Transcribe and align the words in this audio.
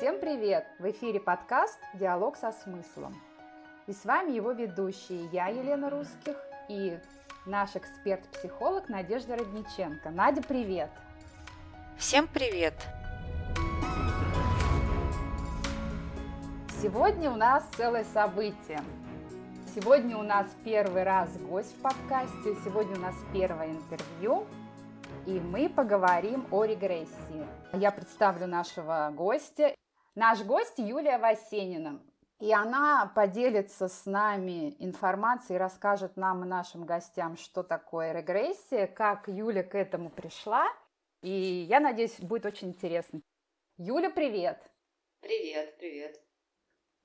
Всем 0.00 0.18
привет! 0.18 0.64
В 0.78 0.90
эфире 0.92 1.20
подкаст 1.20 1.78
«Диалог 1.92 2.34
со 2.38 2.52
смыслом». 2.52 3.20
И 3.86 3.92
с 3.92 4.06
вами 4.06 4.32
его 4.32 4.52
ведущие 4.52 5.26
я, 5.26 5.48
Елена 5.48 5.90
Русских, 5.90 6.38
и 6.70 6.98
наш 7.44 7.76
эксперт-психолог 7.76 8.88
Надежда 8.88 9.36
Родниченко. 9.36 10.08
Надя, 10.08 10.40
привет! 10.40 10.88
Всем 11.98 12.26
привет! 12.28 12.72
Сегодня 16.80 17.30
у 17.30 17.36
нас 17.36 17.62
целое 17.76 18.04
событие. 18.04 18.80
Сегодня 19.74 20.16
у 20.16 20.22
нас 20.22 20.46
первый 20.64 21.02
раз 21.02 21.28
гость 21.36 21.76
в 21.76 21.82
подкасте, 21.82 22.56
сегодня 22.64 22.96
у 22.96 23.00
нас 23.00 23.16
первое 23.34 23.68
интервью, 23.68 24.46
и 25.26 25.38
мы 25.38 25.68
поговорим 25.68 26.46
о 26.50 26.64
регрессии. 26.64 27.46
Я 27.74 27.90
представлю 27.90 28.46
нашего 28.46 29.12
гостя. 29.14 29.74
Наш 30.20 30.42
гость 30.42 30.76
Юлия 30.76 31.16
Васенина. 31.16 31.98
И 32.40 32.52
она 32.52 33.10
поделится 33.14 33.88
с 33.88 34.04
нами 34.04 34.76
информацией, 34.78 35.58
расскажет 35.58 36.18
нам 36.18 36.44
и 36.44 36.46
нашим 36.46 36.84
гостям, 36.84 37.38
что 37.38 37.62
такое 37.62 38.12
регрессия, 38.12 38.86
как 38.86 39.28
Юля 39.28 39.62
к 39.62 39.74
этому 39.74 40.10
пришла. 40.10 40.66
И 41.22 41.30
я 41.30 41.80
надеюсь, 41.80 42.20
будет 42.20 42.44
очень 42.44 42.68
интересно. 42.68 43.22
Юля, 43.78 44.10
привет! 44.10 44.62
Привет, 45.22 45.78
привет. 45.78 46.20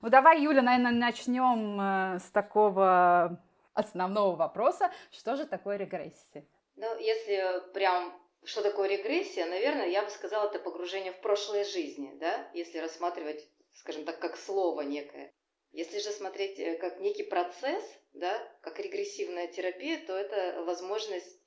Ну 0.01 0.09
давай, 0.09 0.41
Юля, 0.41 0.61
наверное, 0.61 0.91
начнем 0.91 1.79
э, 1.79 2.19
с 2.19 2.29
такого 2.31 3.41
основного 3.73 4.35
вопроса. 4.35 4.91
Что 5.11 5.37
же 5.37 5.45
такое 5.45 5.77
регрессия? 5.77 6.45
Ну, 6.75 6.99
если 6.99 7.71
прям 7.71 8.11
что 8.45 8.61
такое 8.61 8.87
регрессия, 8.87 9.45
наверное, 9.45 9.87
я 9.87 10.03
бы 10.03 10.09
сказала, 10.09 10.47
это 10.47 10.59
погружение 10.59 11.11
в 11.11 11.21
прошлое 11.21 11.63
жизни, 11.63 12.11
да, 12.19 12.49
если 12.53 12.77
рассматривать, 12.77 13.47
скажем 13.73 14.05
так, 14.05 14.19
как 14.19 14.37
слово 14.37 14.81
некое. 14.81 15.33
Если 15.71 15.99
же 15.99 16.11
смотреть 16.11 16.59
э, 16.59 16.77
как 16.77 16.99
некий 16.99 17.23
процесс, 17.23 17.83
да, 18.13 18.39
как 18.61 18.79
регрессивная 18.79 19.47
терапия, 19.47 19.99
то 20.05 20.15
это 20.15 20.63
возможность 20.63 21.37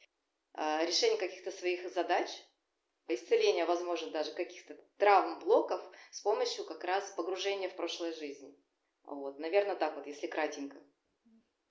э, 0.55 0.85
решения 0.87 1.17
каких-то 1.17 1.51
своих 1.51 1.89
задач, 1.93 2.29
исцеления, 3.07 3.65
возможно, 3.65 4.11
даже 4.11 4.33
каких-то 4.33 4.77
травм, 4.99 5.39
блоков 5.39 5.81
с 6.11 6.21
помощью 6.21 6.65
как 6.65 6.85
раз 6.85 7.11
погружения 7.13 7.69
в 7.69 7.77
прошлое 7.77 8.13
жизни. 8.13 8.55
Вот, 9.05 9.39
наверное, 9.39 9.77
так 9.77 9.97
вот, 9.97 10.07
если 10.07 10.27
кратенько. 10.27 10.77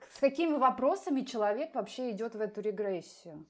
С 0.10 0.20
какими 0.20 0.56
вопросами 0.56 1.22
человек 1.22 1.76
вообще 1.76 2.12
идет 2.12 2.34
в 2.34 2.42
эту 2.42 2.62
регрессию? 2.62 3.46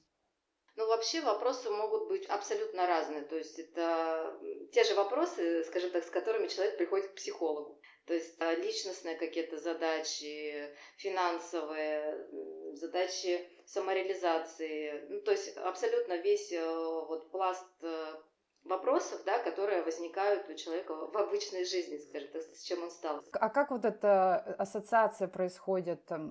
Ну, 0.78 0.86
вообще 0.86 1.20
вопросы 1.22 1.70
могут 1.70 2.06
быть 2.06 2.24
абсолютно 2.26 2.86
разные. 2.86 3.22
То 3.22 3.36
есть 3.36 3.58
это 3.58 4.38
те 4.72 4.84
же 4.84 4.94
вопросы, 4.94 5.64
скажем 5.64 5.90
так, 5.90 6.04
с 6.04 6.10
которыми 6.10 6.46
человек 6.46 6.76
приходит 6.76 7.10
к 7.10 7.14
психологу. 7.14 7.80
То 8.06 8.14
есть 8.14 8.40
а, 8.40 8.54
личностные 8.54 9.16
какие-то 9.16 9.58
задачи, 9.58 10.72
финансовые, 10.96 12.28
задачи 12.74 13.44
самореализации. 13.66 15.04
Ну, 15.08 15.20
то 15.22 15.32
есть 15.32 15.56
абсолютно 15.56 16.16
весь 16.18 16.52
э, 16.52 16.64
вот 17.08 17.32
пласт 17.32 17.66
э, 17.82 18.14
вопросов, 18.62 19.20
да, 19.24 19.40
которые 19.40 19.82
возникают 19.82 20.48
у 20.48 20.54
человека 20.54 20.94
в 20.94 21.16
обычной 21.18 21.64
жизни, 21.64 21.98
скажем 21.98 22.28
так, 22.30 22.42
с 22.42 22.62
чем 22.62 22.84
он 22.84 22.92
стал. 22.92 23.20
А 23.32 23.48
как 23.48 23.72
вот 23.72 23.84
эта 23.84 24.36
ассоциация 24.58 25.26
происходит 25.26 26.08
Э, 26.10 26.22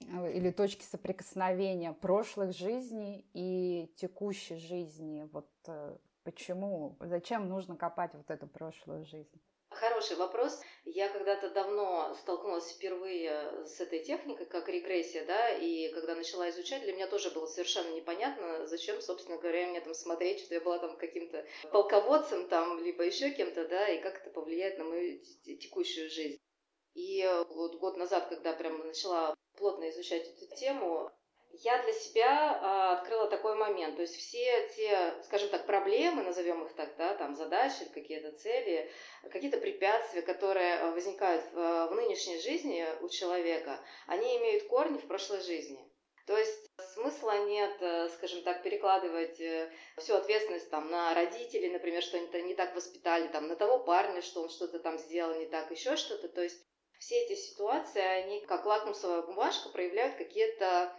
или 0.00 0.50
точки 0.50 0.84
соприкосновения 0.84 1.92
прошлых 1.92 2.56
жизней 2.56 3.26
и 3.34 3.92
текущей 3.96 4.56
жизни. 4.56 5.28
Вот 5.32 5.48
э, 5.66 5.96
почему, 6.24 6.96
зачем 7.00 7.48
нужно 7.48 7.76
копать 7.76 8.14
вот 8.14 8.30
эту 8.30 8.46
прошлую 8.46 9.04
жизнь? 9.04 9.40
Хороший 9.70 10.16
вопрос. 10.16 10.60
Я 10.84 11.08
когда-то 11.10 11.50
давно 11.50 12.14
столкнулась 12.14 12.72
впервые 12.72 13.66
с 13.66 13.78
этой 13.80 14.02
техникой, 14.02 14.46
как 14.46 14.68
регрессия, 14.68 15.26
да, 15.26 15.50
и 15.50 15.92
когда 15.92 16.14
начала 16.14 16.48
изучать, 16.48 16.82
для 16.82 16.94
меня 16.94 17.06
тоже 17.06 17.30
было 17.30 17.46
совершенно 17.46 17.94
непонятно, 17.94 18.66
зачем, 18.66 19.00
собственно 19.02 19.38
говоря, 19.38 19.66
мне 19.66 19.80
там 19.82 19.94
смотреть, 19.94 20.40
что 20.40 20.54
я 20.54 20.60
была 20.62 20.78
там 20.78 20.96
каким-то 20.96 21.44
полководцем 21.70 22.48
там, 22.48 22.82
либо 22.82 23.04
еще 23.04 23.30
кем-то, 23.30 23.68
да, 23.68 23.88
и 23.88 24.00
как 24.00 24.16
это 24.16 24.30
повлияет 24.30 24.78
на 24.78 24.84
мою 24.84 25.20
текущую 25.44 26.08
жизнь. 26.08 26.38
И 26.98 27.24
вот 27.50 27.76
год 27.76 27.96
назад, 27.96 28.26
когда 28.26 28.52
прям 28.52 28.84
начала 28.84 29.32
плотно 29.56 29.88
изучать 29.88 30.26
эту 30.26 30.52
тему, 30.56 31.08
я 31.52 31.80
для 31.84 31.92
себя 31.92 32.58
а, 32.60 32.98
открыла 32.98 33.28
такой 33.28 33.54
момент. 33.54 33.94
То 33.94 34.02
есть 34.02 34.16
все 34.16 34.68
те, 34.74 35.14
скажем 35.22 35.48
так, 35.50 35.64
проблемы, 35.64 36.24
назовем 36.24 36.64
их 36.64 36.72
так, 36.74 36.96
да, 36.96 37.14
там 37.14 37.36
задачи, 37.36 37.88
какие-то 37.94 38.32
цели, 38.32 38.90
какие-то 39.30 39.58
препятствия, 39.58 40.22
которые 40.22 40.90
возникают 40.90 41.44
в, 41.52 41.86
в 41.86 41.94
нынешней 41.94 42.40
жизни 42.40 42.84
у 43.00 43.08
человека, 43.08 43.78
они 44.08 44.36
имеют 44.38 44.66
корни 44.66 44.98
в 44.98 45.06
прошлой 45.06 45.40
жизни. 45.40 45.78
То 46.26 46.36
есть 46.36 46.68
смысла 46.94 47.46
нет, 47.46 47.80
э, 47.80 48.08
скажем 48.08 48.42
так, 48.42 48.64
перекладывать 48.64 49.40
э, 49.40 49.72
всю 49.98 50.14
ответственность 50.14 50.68
там, 50.68 50.90
на 50.90 51.14
родителей, 51.14 51.70
например, 51.70 52.02
что 52.02 52.16
они 52.16 52.42
не 52.42 52.54
так 52.54 52.74
воспитали, 52.74 53.28
там, 53.28 53.46
на 53.46 53.54
того 53.54 53.78
парня, 53.78 54.20
что 54.20 54.42
он 54.42 54.48
что-то 54.48 54.80
там 54.80 54.98
сделал 54.98 55.38
не 55.38 55.46
так, 55.46 55.70
еще 55.70 55.94
что-то. 55.96 56.28
То 56.28 56.42
есть 56.42 56.68
все 56.98 57.22
эти 57.24 57.34
ситуации, 57.34 58.00
они 58.00 58.40
как 58.40 58.66
лакмусовая 58.66 59.22
бумажка 59.22 59.68
проявляют 59.68 60.16
какие-то 60.16 60.92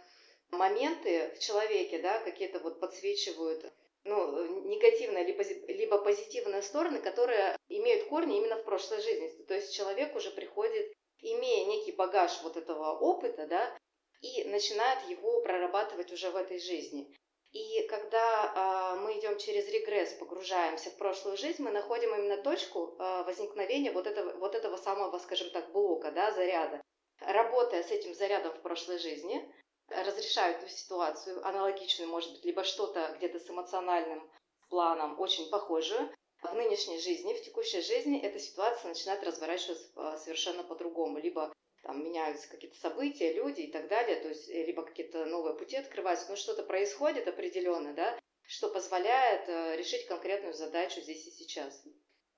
моменты 0.50 1.32
в 1.36 1.38
человеке, 1.38 1.98
да, 2.00 2.18
какие-то 2.20 2.58
вот 2.60 2.80
подсвечивают 2.80 3.72
ну, 4.04 4.64
негативные 4.66 5.24
либо 5.24 5.98
позитивные 5.98 6.62
стороны, 6.62 7.00
которые 7.00 7.56
имеют 7.68 8.08
корни 8.08 8.38
именно 8.38 8.56
в 8.56 8.64
прошлой 8.64 9.02
жизни. 9.02 9.28
То 9.44 9.54
есть 9.54 9.74
человек 9.74 10.14
уже 10.16 10.30
приходит, 10.30 10.92
имея 11.18 11.66
некий 11.66 11.92
багаж 11.92 12.40
вот 12.42 12.56
этого 12.56 12.98
опыта, 12.98 13.46
да, 13.46 13.78
и 14.22 14.44
начинает 14.44 15.08
его 15.08 15.42
прорабатывать 15.42 16.12
уже 16.12 16.30
в 16.30 16.36
этой 16.36 16.58
жизни. 16.58 17.14
И 17.52 17.82
когда 17.88 18.94
э, 18.96 19.00
мы 19.00 19.18
идем 19.18 19.36
через 19.38 19.68
регресс, 19.68 20.12
погружаемся 20.14 20.90
в 20.90 20.96
прошлую 20.96 21.36
жизнь, 21.36 21.62
мы 21.62 21.70
находим 21.70 22.14
именно 22.14 22.36
точку 22.42 22.94
э, 22.98 23.24
возникновения 23.24 23.90
вот 23.90 24.06
этого, 24.06 24.36
вот 24.38 24.54
этого 24.54 24.76
самого, 24.76 25.18
скажем 25.18 25.50
так, 25.50 25.72
блока, 25.72 26.12
да, 26.12 26.30
заряда. 26.30 26.80
Работая 27.20 27.82
с 27.82 27.90
этим 27.90 28.14
зарядом 28.14 28.52
в 28.54 28.62
прошлой 28.62 28.98
жизни, 28.98 29.52
разрешают 29.88 30.62
эту 30.62 30.72
ситуацию 30.72 31.44
аналогичную, 31.44 32.08
может 32.08 32.30
быть, 32.32 32.44
либо 32.44 32.62
что-то 32.62 33.14
где-то 33.18 33.40
с 33.40 33.50
эмоциональным 33.50 34.30
планом 34.68 35.18
очень 35.18 35.50
похожую, 35.50 36.08
в 36.42 36.54
нынешней 36.54 36.98
жизни, 37.00 37.34
в 37.34 37.42
текущей 37.42 37.82
жизни 37.82 38.20
эта 38.20 38.38
ситуация 38.38 38.88
начинает 38.88 39.22
разворачиваться 39.24 39.90
а, 39.96 40.16
совершенно 40.16 40.64
по-другому. 40.64 41.18
Либо 41.18 41.52
там 41.82 42.04
меняются 42.04 42.48
какие-то 42.48 42.78
события, 42.78 43.32
люди 43.32 43.62
и 43.62 43.72
так 43.72 43.88
далее, 43.88 44.20
то 44.20 44.28
есть 44.28 44.48
э, 44.48 44.66
либо 44.66 44.84
какие-то 44.84 45.24
новые 45.26 45.56
пути 45.56 45.76
открываются, 45.76 46.28
но 46.28 46.36
что-то 46.36 46.62
происходит 46.62 47.26
определенно, 47.26 47.94
да, 47.94 48.18
что 48.42 48.70
позволяет 48.70 49.48
э, 49.48 49.76
решить 49.76 50.06
конкретную 50.06 50.54
задачу 50.54 51.00
здесь 51.00 51.26
и 51.26 51.30
сейчас. 51.30 51.82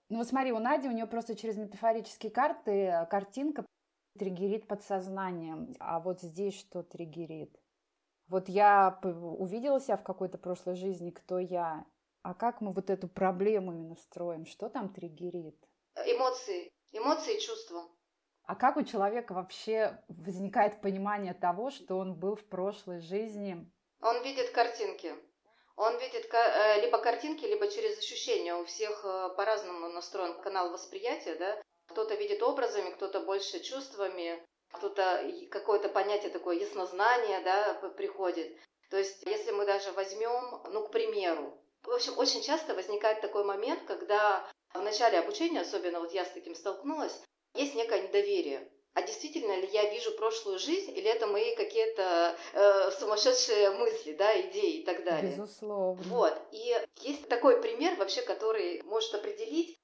Ну 0.08 0.18
вот 0.18 0.28
смотри, 0.28 0.52
у 0.52 0.58
Нади, 0.58 0.88
у 0.88 0.92
нее 0.92 1.06
просто 1.06 1.34
через 1.34 1.56
метафорические 1.56 2.30
карты 2.30 2.70
э, 2.70 3.06
картинка 3.06 3.66
триггерит 4.18 4.68
подсознанием, 4.68 5.74
а 5.80 6.00
вот 6.00 6.20
здесь 6.20 6.58
что 6.58 6.82
триггерит? 6.82 7.58
Вот 8.28 8.48
я 8.48 8.98
увидела 9.02 9.80
себя 9.80 9.96
в 9.96 10.04
какой-то 10.04 10.38
прошлой 10.38 10.76
жизни, 10.76 11.10
кто 11.10 11.38
я, 11.38 11.84
а 12.22 12.34
как 12.34 12.60
мы 12.60 12.72
вот 12.72 12.88
эту 12.88 13.08
проблему 13.08 13.72
именно 13.72 13.96
строим, 13.96 14.46
что 14.46 14.68
там 14.68 14.92
триггерит? 14.92 15.56
Эмоции, 15.96 16.72
эмоции 16.92 17.36
и 17.36 17.40
чувства. 17.40 17.88
А 18.44 18.56
как 18.56 18.76
у 18.76 18.82
человека 18.82 19.34
вообще 19.34 20.02
возникает 20.08 20.80
понимание 20.80 21.34
того, 21.34 21.70
что 21.70 21.98
он 21.98 22.14
был 22.14 22.36
в 22.36 22.44
прошлой 22.44 23.00
жизни? 23.00 23.70
Он 24.00 24.22
видит 24.22 24.50
картинки. 24.50 25.14
Он 25.76 25.96
видит 25.98 26.28
э, 26.32 26.80
либо 26.82 26.98
картинки, 26.98 27.44
либо 27.44 27.68
через 27.68 27.98
ощущения. 27.98 28.54
У 28.54 28.64
всех 28.64 29.04
э, 29.04 29.30
по-разному 29.36 29.88
настроен 29.88 30.40
канал 30.42 30.70
восприятия, 30.70 31.36
да. 31.36 31.62
Кто-то 31.88 32.14
видит 32.14 32.42
образами, 32.42 32.90
кто-то 32.90 33.20
больше 33.20 33.60
чувствами, 33.60 34.44
кто-то 34.72 35.22
какое-то 35.50 35.88
понятие 35.88 36.30
такое 36.30 36.56
яснознание, 36.56 37.40
да, 37.40 37.74
приходит. 37.96 38.56
То 38.90 38.98
есть, 38.98 39.22
если 39.24 39.52
мы 39.52 39.64
даже 39.64 39.92
возьмем, 39.92 40.62
ну, 40.70 40.86
к 40.86 40.90
примеру, 40.90 41.58
в 41.82 41.90
общем, 41.90 42.18
очень 42.18 42.42
часто 42.42 42.74
возникает 42.74 43.20
такой 43.20 43.44
момент, 43.44 43.82
когда 43.86 44.46
в 44.74 44.82
начале 44.82 45.18
обучения, 45.18 45.60
особенно 45.60 46.00
вот 46.00 46.12
я 46.12 46.24
с 46.24 46.30
таким 46.30 46.54
столкнулась, 46.54 47.22
есть 47.54 47.74
некое 47.74 48.02
недоверие. 48.02 48.68
А 48.94 49.02
действительно 49.02 49.58
ли 49.58 49.68
я 49.72 49.90
вижу 49.90 50.12
прошлую 50.16 50.58
жизнь, 50.58 50.90
или 50.90 51.08
это 51.08 51.26
мои 51.26 51.54
какие-то 51.56 52.36
э, 52.52 52.90
сумасшедшие 52.98 53.70
мысли, 53.70 54.12
да, 54.12 54.38
идеи 54.42 54.80
и 54.80 54.84
так 54.84 55.02
далее? 55.04 55.32
Безусловно. 55.32 56.02
Вот. 56.04 56.38
И 56.52 56.76
есть 57.00 57.26
такой 57.28 57.62
пример 57.62 57.96
вообще, 57.96 58.20
который 58.20 58.82
может 58.82 59.14
определить 59.14 59.78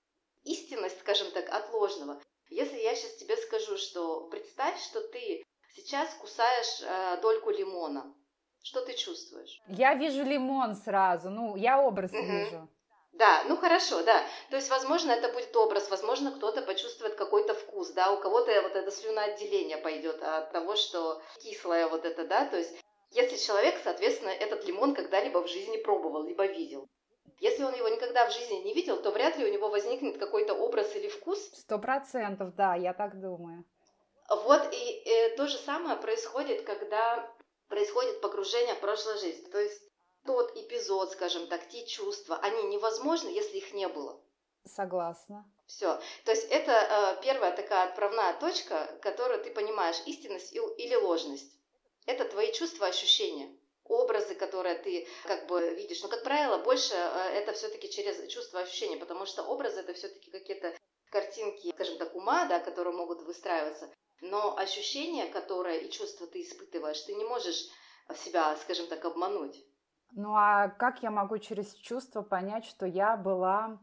истинность, 0.45 1.01
скажем 1.01 1.31
так, 1.31 1.49
от 1.49 1.73
ложного. 1.73 2.21
Если 2.51 2.79
я 2.79 2.95
сейчас 2.95 3.15
тебе 3.15 3.37
скажу, 3.39 3.79
что 3.79 4.29
представь, 4.29 4.79
что 4.83 5.01
ты 5.01 5.43
сейчас 5.75 6.13
кусаешь 6.21 6.83
э, 6.83 7.21
дольку 7.23 7.51
лимона, 7.51 8.15
что 8.63 8.83
ты 8.83 8.95
чувствуешь? 8.95 9.59
Я 9.69 9.95
вижу 9.95 10.23
лимон 10.23 10.75
сразу, 10.75 11.31
ну, 11.31 11.57
я 11.57 11.81
образ 11.81 12.13
угу. 12.13 12.23
вижу. 12.23 12.69
Да, 13.19 13.43
ну 13.49 13.57
хорошо, 13.57 14.03
да. 14.05 14.25
То 14.49 14.57
есть, 14.57 14.71
возможно, 14.71 15.11
это 15.11 15.33
будет 15.33 15.55
образ, 15.57 15.91
возможно, 15.91 16.31
кто-то 16.31 16.63
почувствует 16.63 17.17
какой-то 17.17 17.53
вкус, 17.55 17.91
да, 17.91 18.13
у 18.13 18.21
кого-то 18.21 18.63
вот 18.63 18.77
это 18.77 18.91
слюноотделение 18.93 19.77
пойдет 19.77 20.23
от 20.23 20.53
того, 20.53 20.77
что 20.77 21.21
кислое 21.43 21.89
вот 21.89 22.05
это, 22.05 22.25
да, 22.25 22.47
то 22.47 22.57
есть 22.57 22.73
если 23.11 23.37
человек, 23.37 23.81
соответственно, 23.83 24.31
этот 24.31 24.65
лимон 24.67 24.95
когда-либо 24.95 25.43
в 25.43 25.49
жизни 25.49 25.79
пробовал, 25.79 26.25
либо 26.25 26.47
видел. 26.47 26.89
Если 27.41 27.63
он 27.63 27.75
его 27.75 27.89
никогда 27.89 28.27
в 28.27 28.33
жизни 28.33 28.57
не 28.57 28.75
видел, 28.75 29.01
то 29.01 29.11
вряд 29.11 29.37
ли 29.37 29.47
у 29.47 29.53
него 29.53 29.69
возникнет 29.69 30.19
какой-то 30.19 30.55
образ 30.55 30.95
или 30.95 31.09
вкус. 31.09 31.39
Сто 31.55 31.79
процентов, 31.79 32.55
да, 32.55 32.75
я 32.75 32.93
так 32.93 33.21
думаю. 33.21 33.65
Вот 34.29 34.63
и 34.73 35.03
э, 35.05 35.37
то 35.37 35.47
же 35.47 35.57
самое 35.57 35.97
происходит, 35.97 36.63
когда 36.63 37.33
происходит 37.69 38.21
погружение 38.21 38.75
в 38.75 38.81
прошлую 38.81 39.19
жизнь. 39.19 39.51
То 39.51 39.59
есть 39.59 39.88
тот 40.29 40.55
эпизод, 40.59 41.13
скажем 41.13 41.47
так, 41.47 41.67
те 41.69 41.87
чувства, 41.87 42.37
они 42.43 42.65
невозможны, 42.65 43.29
если 43.31 43.57
их 43.57 43.73
не 43.73 43.89
было. 43.89 44.21
Согласна. 44.67 45.51
Все. 45.67 45.99
То 46.27 46.33
есть 46.33 46.47
это 46.51 46.73
э, 46.73 47.23
первая 47.23 47.57
такая 47.57 47.89
отправная 47.89 48.39
точка, 48.39 48.95
которую 49.01 49.43
ты 49.43 49.51
понимаешь, 49.51 49.97
истинность 50.05 50.53
или 50.53 50.95
ложность. 50.97 51.51
Это 52.05 52.27
твои 52.27 52.53
чувства, 52.53 52.89
ощущения 52.89 53.49
образы, 53.85 54.35
которые 54.35 54.75
ты 54.75 55.09
как 55.25 55.47
бы 55.47 55.75
видишь. 55.75 56.03
Но, 56.03 56.09
как 56.09 56.23
правило, 56.25 56.59
больше 56.59 56.93
э, 56.93 57.39
это 57.39 57.55
все-таки 57.55 57.89
через 57.89 58.31
чувства, 58.31 58.61
ощущения, 58.61 58.99
потому 58.99 59.25
что 59.25 59.45
образы 59.45 59.81
это 59.81 59.95
все-таки 59.95 60.31
какие-то 60.31 60.77
картинки, 61.11 61.73
скажем 61.73 61.97
так, 61.97 62.15
ума, 62.15 62.45
да, 62.45 62.61
которые 62.61 62.95
могут 62.95 63.23
выстраиваться. 63.23 63.91
Но 64.21 64.59
ощущения, 64.59 65.25
которые 65.33 65.87
и 65.87 65.91
чувства 65.91 66.27
ты 66.27 66.43
испытываешь, 66.43 67.01
ты 67.01 67.15
не 67.15 67.25
можешь 67.25 67.67
себя, 68.15 68.55
скажем 68.57 68.89
так, 68.89 69.03
обмануть. 69.07 69.65
Ну 70.13 70.35
а 70.35 70.69
как 70.69 71.03
я 71.03 71.11
могу 71.11 71.39
через 71.39 71.75
чувства 71.75 72.23
понять, 72.23 72.65
что 72.65 72.87
я 72.87 73.17
была 73.17 73.79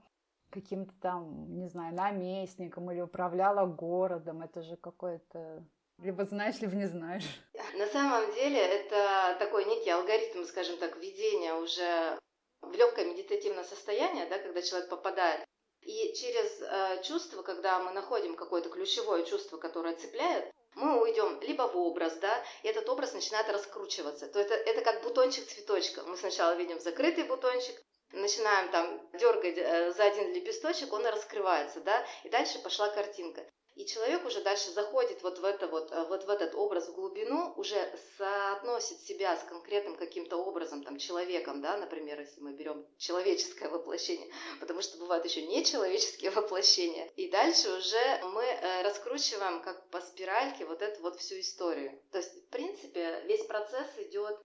каким-то 0.49 0.93
там, 1.01 1.57
не 1.59 1.67
знаю, 1.67 1.93
наместником 1.93 2.91
или 2.91 3.01
управляла 3.01 3.65
городом? 3.65 4.41
Это 4.41 4.61
же 4.61 4.77
какое-то... 4.77 5.63
Либо 5.97 6.25
знаешь, 6.25 6.59
либо 6.59 6.75
не 6.75 6.87
знаешь. 6.87 7.41
На 7.77 7.87
самом 7.87 8.33
деле 8.33 8.59
это 8.59 9.37
такой 9.39 9.65
некий 9.65 9.89
алгоритм, 9.89 10.43
скажем 10.43 10.77
так, 10.77 10.97
введения 10.97 11.53
уже 11.53 12.17
в 12.61 12.73
легкое 12.73 13.05
медитативное 13.05 13.63
состояние, 13.63 14.27
да, 14.29 14.39
когда 14.39 14.61
человек 14.61 14.89
попадает 14.89 15.45
и 15.85 16.13
через 16.13 16.61
э, 16.61 17.03
чувство, 17.03 17.43
когда 17.43 17.79
мы 17.79 17.91
находим 17.91 18.35
какое-то 18.35 18.69
ключевое 18.69 19.23
чувство, 19.23 19.57
которое 19.57 19.95
цепляет, 19.95 20.51
мы 20.73 21.01
уйдем 21.01 21.39
либо 21.41 21.67
в 21.67 21.77
образ, 21.77 22.17
да, 22.17 22.43
и 22.63 22.67
этот 22.67 22.89
образ 22.89 23.13
начинает 23.13 23.47
раскручиваться. 23.49 24.27
То 24.27 24.39
это, 24.39 24.55
это 24.55 24.81
как 24.81 25.03
бутончик 25.03 25.47
цветочка. 25.47 26.03
Мы 26.03 26.17
сначала 26.17 26.55
видим 26.55 26.79
закрытый 26.79 27.23
бутончик, 27.25 27.75
начинаем 28.11 28.71
там 28.71 29.09
дергать 29.13 29.57
э, 29.57 29.91
за 29.91 30.03
один 30.05 30.33
лепесточек, 30.33 30.91
он 30.91 31.05
раскрывается, 31.05 31.81
да, 31.81 32.05
и 32.23 32.29
дальше 32.29 32.59
пошла 32.59 32.89
картинка. 32.89 33.45
И 33.75 33.85
человек 33.85 34.25
уже 34.25 34.41
дальше 34.41 34.71
заходит 34.71 35.21
вот 35.21 35.39
в, 35.39 35.43
это 35.43 35.67
вот, 35.67 35.91
э, 35.91 36.05
вот 36.05 36.23
в 36.23 36.29
этот 36.29 36.55
образ 36.55 36.87
в 36.87 36.93
глубину, 36.93 37.53
уже 37.57 37.77
соотносит 38.17 39.01
себя 39.01 39.35
с 39.35 39.43
конкретным 39.43 39.97
каким-то 39.97 40.37
образом, 40.37 40.81
там, 40.81 40.97
человеком, 40.97 41.61
да, 41.61 41.75
например, 41.75 42.21
если 42.21 42.39
мы 42.39 42.53
берем 42.53 42.85
человеческое 42.97 43.67
воплощение, 43.67 44.29
потому 44.61 44.81
что 44.81 44.97
бывают 44.97 45.25
еще 45.25 45.45
нечеловеческие 45.45 46.31
воплощения. 46.31 47.11
И 47.17 47.29
дальше 47.29 47.69
уже 47.69 48.21
мы 48.31 48.43
э, 48.43 48.81
раскручиваем 48.83 49.61
как 49.61 49.89
по 49.89 49.99
спиральке 49.99 50.65
вот 50.65 50.81
эту 50.81 51.01
вот 51.01 51.19
всю 51.19 51.37
историю. 51.41 52.01
То 52.11 52.19
есть, 52.19 52.33
в 52.33 52.49
принципе, 52.49 53.23
весь 53.25 53.45
процесс 53.45 53.87
идет, 53.97 54.39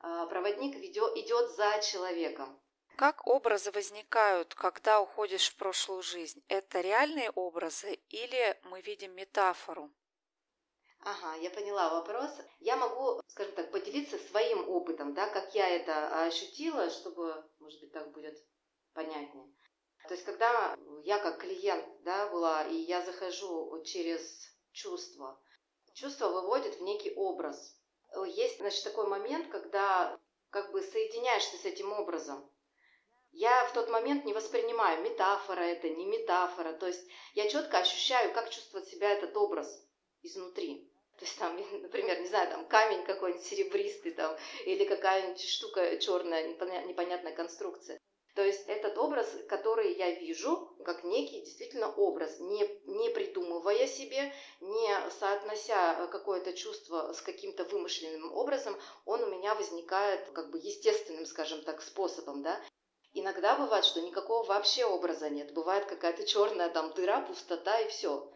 а, 0.00 0.26
проводник 0.26 0.76
идет 0.76 1.50
за 1.56 1.80
человеком. 1.80 2.60
Как 2.96 3.26
образы 3.26 3.72
возникают, 3.72 4.54
когда 4.54 5.00
уходишь 5.00 5.50
в 5.50 5.56
прошлую 5.56 6.02
жизнь? 6.02 6.44
Это 6.46 6.80
реальные 6.80 7.30
образы 7.30 7.94
или 8.08 8.56
мы 8.62 8.80
видим 8.82 9.12
метафору? 9.16 9.90
Ага, 11.00 11.34
я 11.34 11.50
поняла 11.50 11.90
вопрос. 11.90 12.30
Я 12.60 12.76
могу, 12.76 13.20
скажем 13.26 13.54
так, 13.56 13.72
поделиться 13.72 14.16
своим 14.16 14.68
опытом, 14.68 15.12
да, 15.12 15.26
как 15.28 15.56
я 15.56 15.68
это 15.68 16.24
ощутила, 16.24 16.88
чтобы, 16.88 17.44
может 17.58 17.80
быть, 17.80 17.92
так 17.92 18.12
будет 18.12 18.38
понятнее. 18.92 19.52
То 20.06 20.14
есть, 20.14 20.24
когда 20.24 20.78
я 21.02 21.18
как 21.18 21.40
клиент, 21.40 21.84
да, 22.04 22.28
была, 22.28 22.64
и 22.64 22.76
я 22.76 23.02
захожу 23.02 23.82
через 23.82 24.22
чувство, 24.70 25.40
чувство 25.94 26.28
выводит 26.28 26.76
в 26.76 26.82
некий 26.82 27.12
образ. 27.16 27.76
Есть, 28.26 28.58
значит, 28.58 28.84
такой 28.84 29.08
момент, 29.08 29.50
когда 29.50 30.16
как 30.50 30.70
бы 30.70 30.80
соединяешься 30.80 31.56
с 31.56 31.64
этим 31.64 31.92
образом. 31.92 32.48
Я 33.36 33.64
в 33.64 33.72
тот 33.72 33.88
момент 33.90 34.24
не 34.24 34.32
воспринимаю, 34.32 35.02
метафора 35.02 35.60
это, 35.60 35.88
не 35.88 36.06
метафора. 36.06 36.72
То 36.72 36.86
есть 36.86 37.04
я 37.34 37.48
четко 37.48 37.78
ощущаю, 37.78 38.32
как 38.32 38.48
чувствует 38.48 38.86
себя 38.86 39.10
этот 39.10 39.36
образ 39.36 39.84
изнутри. 40.22 40.88
То 41.18 41.24
есть 41.24 41.36
там, 41.38 41.56
например, 41.82 42.20
не 42.20 42.28
знаю, 42.28 42.48
там 42.50 42.64
камень 42.66 43.04
какой-нибудь 43.04 43.44
серебристый 43.44 44.12
там, 44.12 44.36
или 44.66 44.84
какая-нибудь 44.84 45.42
штука 45.42 45.96
черная, 45.98 46.46
непонятная 46.46 47.34
конструкция. 47.34 48.00
То 48.36 48.42
есть 48.42 48.66
этот 48.68 48.98
образ, 48.98 49.28
который 49.48 49.94
я 49.94 50.10
вижу, 50.12 50.76
как 50.84 51.02
некий 51.02 51.40
действительно 51.40 51.92
образ, 51.92 52.38
не, 52.40 52.68
не 52.86 53.10
придумывая 53.10 53.86
себе, 53.88 54.32
не 54.60 55.10
соотнося 55.10 56.06
какое-то 56.06 56.52
чувство 56.52 57.12
с 57.12 57.20
каким-то 57.20 57.64
вымышленным 57.64 58.32
образом, 58.32 58.76
он 59.04 59.22
у 59.22 59.30
меня 59.30 59.54
возникает 59.54 60.28
как 60.30 60.50
бы 60.50 60.58
естественным, 60.58 61.26
скажем 61.26 61.62
так, 61.62 61.80
способом, 61.82 62.42
да. 62.42 62.60
Иногда 63.16 63.56
бывает, 63.56 63.84
что 63.84 64.02
никакого 64.02 64.44
вообще 64.44 64.84
образа 64.84 65.30
нет. 65.30 65.54
Бывает 65.54 65.86
какая-то 65.86 66.26
черная 66.26 66.68
там 66.68 66.92
дыра, 66.94 67.20
пустота 67.20 67.78
и 67.78 67.88
все. 67.88 68.28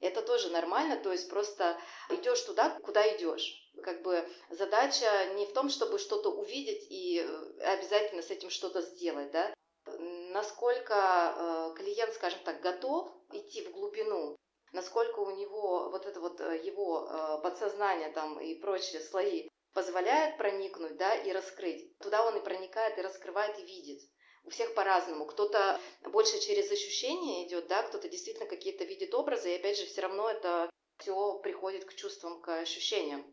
Это 0.00 0.22
тоже 0.22 0.48
нормально, 0.48 0.96
то 0.96 1.12
есть 1.12 1.28
просто 1.28 1.78
идешь 2.08 2.40
туда, 2.40 2.70
куда 2.80 3.06
идешь. 3.16 3.70
Как 3.82 4.02
бы 4.02 4.26
задача 4.48 5.06
не 5.34 5.44
в 5.44 5.52
том, 5.52 5.68
чтобы 5.68 5.98
что-то 5.98 6.30
увидеть 6.30 6.86
и 6.90 7.20
э, 7.20 7.60
обязательно 7.64 8.22
с 8.22 8.30
этим 8.30 8.48
что-то 8.48 8.80
сделать, 8.80 9.30
да. 9.30 9.52
Насколько 9.86 10.94
э, 10.96 11.74
клиент, 11.76 12.14
скажем 12.14 12.40
так, 12.44 12.60
готов 12.60 13.10
идти 13.32 13.62
в 13.66 13.72
глубину, 13.72 14.36
насколько 14.72 15.20
у 15.20 15.36
него 15.36 15.90
вот 15.90 16.06
это 16.06 16.20
вот 16.20 16.40
э, 16.40 16.62
его 16.64 17.40
подсознание 17.42 18.10
там 18.10 18.40
и 18.40 18.54
прочие 18.54 19.02
слои 19.02 19.48
позволяет 19.74 20.38
проникнуть, 20.38 20.96
да, 20.96 21.14
и 21.14 21.30
раскрыть. 21.30 21.96
Туда 21.98 22.26
он 22.26 22.38
и 22.38 22.44
проникает, 22.44 22.96
и 22.96 23.02
раскрывает, 23.02 23.58
и 23.58 23.62
видит. 23.62 24.00
У 24.44 24.50
всех 24.50 24.74
по-разному. 24.74 25.24
Кто-то 25.26 25.80
больше 26.02 26.38
через 26.38 26.70
ощущения 26.70 27.46
идет, 27.46 27.66
да, 27.66 27.82
кто-то 27.82 28.08
действительно 28.08 28.46
какие-то 28.46 28.84
видит 28.84 29.14
образы, 29.14 29.52
и 29.52 29.56
опять 29.56 29.78
же, 29.78 29.86
все 29.86 30.02
равно 30.02 30.28
это 30.28 30.70
все 30.98 31.38
приходит 31.38 31.84
к 31.84 31.94
чувствам, 31.94 32.40
к 32.40 32.60
ощущениям. 32.60 33.24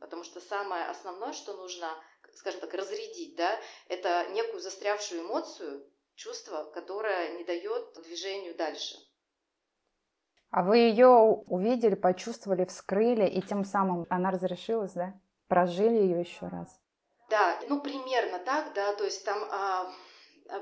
Потому 0.00 0.24
что 0.24 0.40
самое 0.40 0.84
основное, 0.86 1.32
что 1.32 1.54
нужно, 1.54 1.92
скажем 2.34 2.60
так, 2.60 2.74
разрядить, 2.74 3.36
да, 3.36 3.58
это 3.88 4.28
некую 4.30 4.60
застрявшую 4.60 5.22
эмоцию, 5.22 5.84
чувство, 6.14 6.64
которое 6.74 7.38
не 7.38 7.44
дает 7.44 7.94
движению 8.02 8.54
дальше. 8.54 8.96
А 10.50 10.62
вы 10.62 10.78
ее 10.78 11.08
увидели, 11.08 11.94
почувствовали, 11.94 12.64
вскрыли, 12.64 13.28
и 13.28 13.42
тем 13.42 13.64
самым 13.64 14.06
она 14.08 14.30
разрешилась, 14.30 14.92
да? 14.92 15.14
Прожили 15.46 15.96
ее 15.96 16.20
еще 16.20 16.46
раз? 16.46 16.80
Да, 17.28 17.60
ну 17.68 17.80
примерно 17.80 18.38
так, 18.38 18.72
да, 18.72 18.94
то 18.94 19.04
есть 19.04 19.24
там 19.24 19.38
а, 19.50 19.92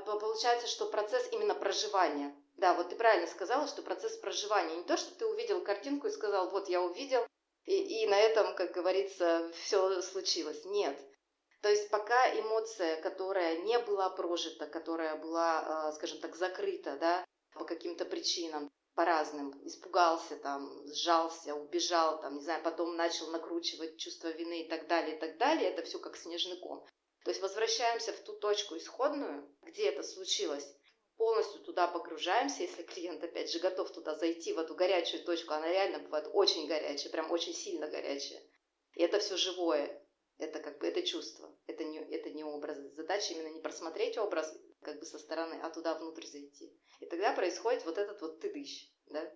получается, 0.05 0.67
что 0.67 0.87
процесс 0.87 1.27
именно 1.31 1.55
проживания. 1.55 2.35
Да, 2.57 2.73
вот 2.73 2.89
ты 2.89 2.95
правильно 2.95 3.27
сказала, 3.27 3.67
что 3.67 3.81
процесс 3.81 4.17
проживания. 4.17 4.75
Не 4.75 4.83
то, 4.83 4.97
что 4.97 5.13
ты 5.15 5.25
увидел 5.25 5.63
картинку 5.63 6.07
и 6.07 6.11
сказал, 6.11 6.49
вот 6.49 6.69
я 6.69 6.81
увидел, 6.81 7.25
и, 7.65 8.03
и 8.03 8.07
на 8.07 8.19
этом, 8.19 8.55
как 8.55 8.71
говорится, 8.71 9.51
все 9.53 10.01
случилось. 10.01 10.65
Нет. 10.65 10.97
То 11.61 11.69
есть 11.69 11.89
пока 11.89 12.39
эмоция, 12.39 13.01
которая 13.01 13.57
не 13.63 13.77
была 13.79 14.09
прожита, 14.09 14.67
которая 14.67 15.15
была, 15.17 15.87
а, 15.87 15.91
скажем 15.91 16.19
так, 16.19 16.35
закрыта, 16.35 16.97
да, 16.97 17.25
по 17.53 17.65
каким-то 17.65 18.05
причинам, 18.05 18.69
по 18.95 19.05
разным, 19.05 19.53
испугался, 19.65 20.37
там, 20.37 20.71
сжался, 20.93 21.55
убежал, 21.55 22.21
там, 22.21 22.35
не 22.35 22.41
знаю, 22.41 22.63
потом 22.63 22.95
начал 22.95 23.27
накручивать 23.27 23.97
чувство 23.97 24.29
вины 24.29 24.61
и 24.61 24.69
так 24.69 24.87
далее, 24.87 25.15
и 25.15 25.19
так 25.19 25.37
далее, 25.37 25.69
это 25.69 25.83
все 25.83 25.99
как 25.99 26.15
снежный 26.17 26.57
ком. 26.57 26.85
То 27.23 27.31
есть 27.31 27.41
возвращаемся 27.41 28.13
в 28.13 28.19
ту 28.21 28.33
точку 28.33 28.77
исходную, 28.77 29.47
где 29.67 29.89
это 29.89 30.03
случилось, 30.03 30.67
полностью 31.17 31.61
туда 31.61 31.87
погружаемся, 31.87 32.63
если 32.63 32.83
клиент, 32.83 33.23
опять 33.23 33.51
же, 33.51 33.59
готов 33.59 33.91
туда 33.91 34.15
зайти, 34.15 34.53
в 34.53 34.59
эту 34.59 34.75
горячую 34.75 35.23
точку, 35.23 35.53
она 35.53 35.67
реально 35.67 35.99
бывает 35.99 36.29
очень 36.33 36.67
горячая, 36.67 37.11
прям 37.11 37.31
очень 37.31 37.53
сильно 37.53 37.87
горячая. 37.87 38.41
И 38.95 39.01
это 39.01 39.19
все 39.19 39.37
живое, 39.37 40.03
это 40.37 40.59
как 40.59 40.79
бы 40.79 40.87
это 40.87 41.01
чувство, 41.03 41.53
это 41.67 41.83
не, 41.83 41.99
это 41.99 42.29
не 42.29 42.43
образ. 42.43 42.77
Задача 42.95 43.33
именно 43.33 43.49
не 43.49 43.59
просмотреть 43.59 44.17
образ 44.17 44.55
как 44.81 44.99
бы 44.99 45.05
со 45.05 45.19
стороны, 45.19 45.59
а 45.61 45.69
туда 45.69 45.95
внутрь 45.95 46.25
зайти. 46.25 46.71
И 46.99 47.05
тогда 47.05 47.33
происходит 47.33 47.85
вот 47.85 47.97
этот 47.97 48.21
вот 48.21 48.39
тыдыщ, 48.39 48.91
да. 49.07 49.31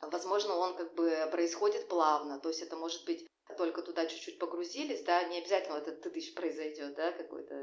Возможно, 0.00 0.56
он 0.56 0.76
как 0.76 0.94
бы 0.94 1.28
происходит 1.30 1.88
плавно, 1.88 2.38
то 2.38 2.48
есть 2.48 2.60
это 2.60 2.76
может 2.76 3.04
быть 3.06 3.26
только 3.56 3.82
туда 3.82 4.06
чуть-чуть 4.06 4.38
погрузились, 4.38 5.02
да, 5.02 5.22
не 5.24 5.38
обязательно 5.38 5.76
этот 5.76 6.00
тыдыщ 6.02 6.34
произойдет, 6.34 6.94
да, 6.94 7.12
какой-то 7.12 7.54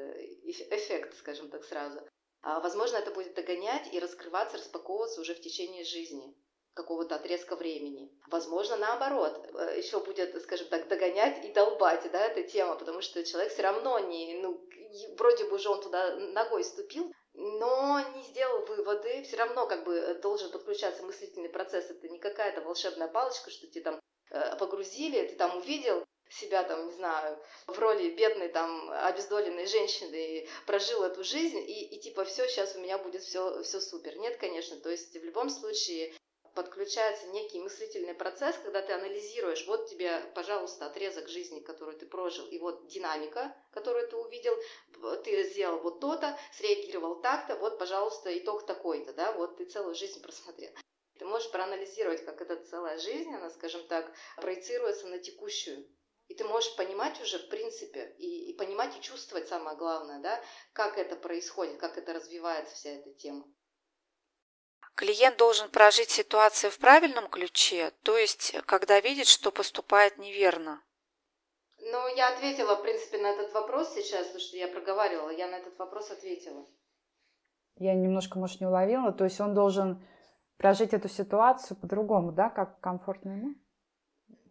эффект, 0.43 1.17
скажем 1.17 1.49
так, 1.49 1.63
сразу. 1.63 2.01
А, 2.43 2.59
возможно, 2.59 2.97
это 2.97 3.11
будет 3.11 3.33
догонять 3.35 3.93
и 3.93 3.99
раскрываться, 3.99 4.57
распаковываться 4.57 5.21
уже 5.21 5.35
в 5.35 5.41
течение 5.41 5.83
жизни 5.83 6.35
какого-то 6.73 7.15
отрезка 7.15 7.55
времени. 7.55 8.09
Возможно, 8.27 8.77
наоборот, 8.77 9.47
э, 9.53 9.77
еще 9.77 9.99
будет, 9.99 10.41
скажем 10.41 10.67
так, 10.69 10.87
догонять 10.87 11.43
и 11.45 11.51
долбать, 11.51 12.09
да, 12.11 12.25
эта 12.25 12.43
тема, 12.43 12.75
потому 12.75 13.01
что 13.01 13.23
человек 13.23 13.51
все 13.51 13.61
равно 13.61 13.99
не, 13.99 14.39
ну, 14.41 14.65
вроде 15.17 15.45
бы 15.45 15.55
уже 15.55 15.69
он 15.69 15.81
туда 15.81 16.15
ногой 16.15 16.63
ступил, 16.63 17.11
но 17.33 17.99
не 18.15 18.23
сделал 18.23 18.65
выводы, 18.65 19.23
все 19.23 19.37
равно 19.37 19.67
как 19.67 19.83
бы 19.83 20.19
должен 20.21 20.51
подключаться 20.51 21.03
мыслительный 21.03 21.49
процесс, 21.49 21.89
это 21.89 22.07
не 22.09 22.19
какая-то 22.19 22.61
волшебная 22.61 23.07
палочка, 23.07 23.49
что 23.51 23.67
тебе 23.67 23.83
там 23.83 23.95
э, 23.95 23.99
погрузили, 24.57 25.27
ты 25.27 25.35
там 25.35 25.57
увидел, 25.57 26.05
себя 26.29 26.63
там, 26.63 26.87
не 26.87 26.93
знаю, 26.93 27.37
в 27.67 27.77
роли 27.77 28.09
бедной 28.11 28.49
там 28.49 28.89
обездоленной 28.89 29.65
женщины 29.65 30.47
прожил 30.65 31.03
эту 31.03 31.23
жизнь 31.23 31.59
и, 31.59 31.95
и 31.95 31.99
типа 31.99 32.23
все, 32.23 32.47
сейчас 32.47 32.75
у 32.75 32.79
меня 32.79 32.97
будет 32.97 33.21
все, 33.21 33.61
все 33.63 33.81
супер. 33.81 34.17
Нет, 34.17 34.37
конечно, 34.37 34.77
то 34.77 34.89
есть 34.89 35.13
в 35.13 35.23
любом 35.23 35.49
случае 35.49 36.13
подключается 36.53 37.27
некий 37.27 37.59
мыслительный 37.59 38.13
процесс, 38.13 38.57
когда 38.63 38.81
ты 38.81 38.93
анализируешь, 38.93 39.65
вот 39.67 39.89
тебе, 39.89 40.21
пожалуйста, 40.35 40.85
отрезок 40.85 41.29
жизни, 41.29 41.59
который 41.59 41.95
ты 41.95 42.05
прожил, 42.05 42.45
и 42.47 42.59
вот 42.59 42.87
динамика, 42.87 43.55
которую 43.71 44.07
ты 44.09 44.17
увидел, 44.17 44.53
ты 45.23 45.43
сделал 45.49 45.79
вот 45.79 45.99
то-то, 45.99 46.37
среагировал 46.57 47.21
так-то, 47.21 47.55
вот, 47.55 47.79
пожалуйста, 47.79 48.37
итог 48.37 48.65
такой-то, 48.65 49.13
да, 49.13 49.31
вот 49.33 49.57
ты 49.57 49.65
целую 49.65 49.95
жизнь 49.95 50.21
просмотрел. 50.21 50.71
Ты 51.21 51.27
можешь 51.27 51.51
проанализировать, 51.51 52.25
как 52.25 52.41
эта 52.41 52.55
целая 52.65 52.97
жизнь, 52.97 53.31
она, 53.31 53.51
скажем 53.51 53.85
так, 53.87 54.11
проецируется 54.37 55.05
на 55.05 55.19
текущую. 55.19 55.87
И 56.27 56.33
ты 56.33 56.43
можешь 56.45 56.75
понимать 56.75 57.21
уже, 57.21 57.37
в 57.37 57.47
принципе, 57.47 58.15
и, 58.17 58.49
и 58.49 58.57
понимать 58.57 58.97
и 58.97 59.01
чувствовать 59.01 59.47
самое 59.47 59.77
главное, 59.77 60.19
да, 60.19 60.41
как 60.73 60.97
это 60.97 61.15
происходит, 61.15 61.77
как 61.77 61.99
это 61.99 62.13
развивается 62.13 62.73
вся 62.73 62.89
эта 62.89 63.13
тема. 63.13 63.45
Клиент 64.95 65.37
должен 65.37 65.69
прожить 65.69 66.09
ситуацию 66.09 66.71
в 66.71 66.79
правильном 66.79 67.27
ключе, 67.27 67.91
то 68.01 68.17
есть 68.17 68.55
когда 68.65 68.99
видит, 68.99 69.27
что 69.27 69.51
поступает 69.51 70.17
неверно. 70.17 70.83
Ну, 71.77 72.15
я 72.15 72.33
ответила, 72.33 72.77
в 72.77 72.81
принципе, 72.81 73.19
на 73.19 73.27
этот 73.27 73.53
вопрос 73.53 73.93
сейчас, 73.93 74.25
потому 74.25 74.39
что 74.39 74.57
я 74.57 74.67
проговаривала, 74.67 75.29
я 75.29 75.47
на 75.47 75.59
этот 75.59 75.77
вопрос 75.77 76.09
ответила. 76.09 76.65
Я 77.75 77.93
немножко, 77.93 78.39
может, 78.39 78.59
не 78.59 78.65
уловила, 78.65 79.11
то 79.11 79.23
есть 79.23 79.39
он 79.39 79.53
должен 79.53 80.03
прожить 80.61 80.93
эту 80.93 81.09
ситуацию 81.09 81.75
по-другому, 81.75 82.31
да, 82.31 82.49
как 82.49 82.79
комфортно 82.81 83.31
ему? 83.31 83.55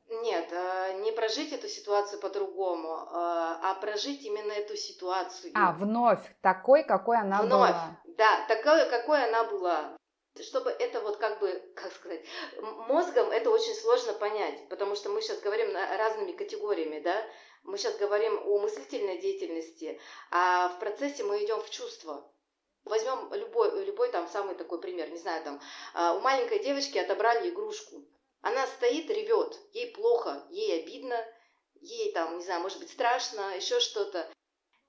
Нет, 0.08 0.48
э, 0.50 1.00
не 1.04 1.12
прожить 1.12 1.52
эту 1.52 1.68
ситуацию 1.68 2.20
по-другому, 2.20 2.88
э, 2.88 3.08
а 3.12 3.78
прожить 3.80 4.24
именно 4.24 4.50
эту 4.50 4.76
ситуацию. 4.76 5.52
А, 5.54 5.72
вновь 5.72 6.20
такой, 6.40 6.82
какой 6.82 7.16
она 7.16 7.42
вновь, 7.42 7.70
была. 7.70 8.00
Да, 8.18 8.44
такой, 8.48 8.90
какой 8.90 9.24
она 9.24 9.44
была 9.44 9.96
чтобы 10.40 10.70
это 10.70 11.00
вот 11.00 11.16
как 11.18 11.40
бы, 11.40 11.50
как 11.74 11.92
сказать, 11.92 12.24
мозгом 12.88 13.30
это 13.30 13.50
очень 13.50 13.74
сложно 13.74 14.12
понять, 14.14 14.68
потому 14.68 14.94
что 14.94 15.10
мы 15.10 15.20
сейчас 15.20 15.40
говорим 15.40 15.74
разными 15.74 16.32
категориями, 16.32 17.00
да, 17.00 17.22
мы 17.64 17.76
сейчас 17.76 17.98
говорим 17.98 18.38
о 18.46 18.60
мыслительной 18.60 19.18
деятельности, 19.18 20.00
а 20.30 20.68
в 20.68 20.78
процессе 20.78 21.24
мы 21.24 21.44
идем 21.44 21.60
в 21.60 21.68
чувство. 21.68 22.32
Возьмем 22.84 23.32
любой, 23.34 23.84
любой 23.84 24.10
там 24.10 24.28
самый 24.28 24.54
такой 24.54 24.80
пример, 24.80 25.10
не 25.10 25.18
знаю, 25.18 25.44
там, 25.44 25.60
а, 25.94 26.14
у 26.14 26.20
маленькой 26.20 26.60
девочки 26.60 26.98
отобрали 26.98 27.50
игрушку, 27.50 28.04
она 28.42 28.66
стоит, 28.66 29.10
ревет, 29.10 29.58
ей 29.72 29.92
плохо, 29.92 30.42
ей 30.50 30.82
обидно, 30.82 31.24
ей 31.80 32.12
там, 32.12 32.38
не 32.38 32.44
знаю, 32.44 32.62
может 32.62 32.78
быть 32.78 32.90
страшно, 32.90 33.54
еще 33.56 33.80
что-то. 33.80 34.28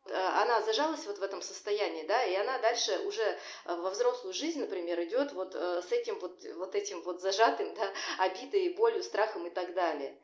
Э, 0.06 0.14
она 0.42 0.62
зажалась 0.62 1.06
вот 1.06 1.20
в 1.20 1.24
этом 1.24 1.42
состоянии, 1.42 2.04
да, 2.04 2.24
и 2.24 2.34
она 2.36 2.58
дальше 2.60 2.98
уже 3.06 3.24
э, 3.24 3.38
во 3.66 3.90
взрослую 3.90 4.34
жизнь, 4.34 4.60
например, 4.60 5.02
идет 5.04 5.34
вот 5.34 5.54
э, 5.54 5.82
с 5.82 5.92
этим 5.92 6.18
вот, 6.20 6.42
вот 6.56 6.76
этим 6.76 7.02
вот 7.02 7.22
зажатым, 7.22 7.74
да, 7.76 7.92
обидой, 8.20 8.70
болью, 8.70 9.04
страхом 9.04 9.46
и 9.48 9.50
так 9.50 9.74
далее. 9.74 10.18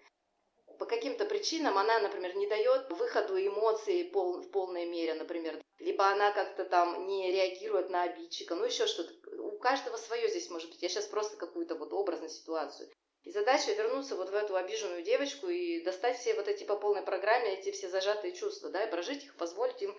По 0.80 0.86
каким-то 0.86 1.26
причинам 1.26 1.78
она, 1.78 2.00
например, 2.00 2.36
не 2.36 2.48
дает 2.48 2.90
выходу 2.92 3.38
эмоций 3.38 4.06
пол, 4.06 4.42
в 4.42 4.52
полной 4.52 4.86
мере, 4.86 5.16
например, 5.16 5.62
либо 5.80 6.08
она 6.08 6.32
как-то 6.32 6.66
там 6.66 7.08
не 7.08 7.32
реагирует 7.32 7.90
на 7.90 8.04
обидчика, 8.04 8.56
ну 8.56 8.66
еще 8.66 8.86
что-то. 8.86 9.14
У 9.42 9.58
каждого 9.58 9.98
свое 9.98 10.30
здесь 10.30 10.50
может 10.50 10.70
быть. 10.70 10.82
Я 10.82 10.90
сейчас 10.90 11.06
просто 11.08 11.38
какую-то 11.38 11.76
вот 11.76 11.94
образную 11.94 12.30
ситуацию. 12.30 12.90
И 13.24 13.32
задача 13.32 13.74
вернуться 13.74 14.16
вот 14.16 14.30
в 14.30 14.36
эту 14.36 14.56
обиженную 14.56 15.04
девочку 15.04 15.48
и 15.50 15.82
достать 15.84 16.18
все 16.18 16.34
вот 16.36 16.48
эти 16.48 16.64
по 16.64 16.78
полной 16.78 17.02
программе, 17.02 17.60
эти 17.60 17.72
все 17.72 17.90
зажатые 17.90 18.34
чувства, 18.34 18.70
да, 18.70 18.86
и 18.86 18.92
прожить 18.92 19.26
их, 19.26 19.36
позволить 19.36 19.82
им 19.82 19.98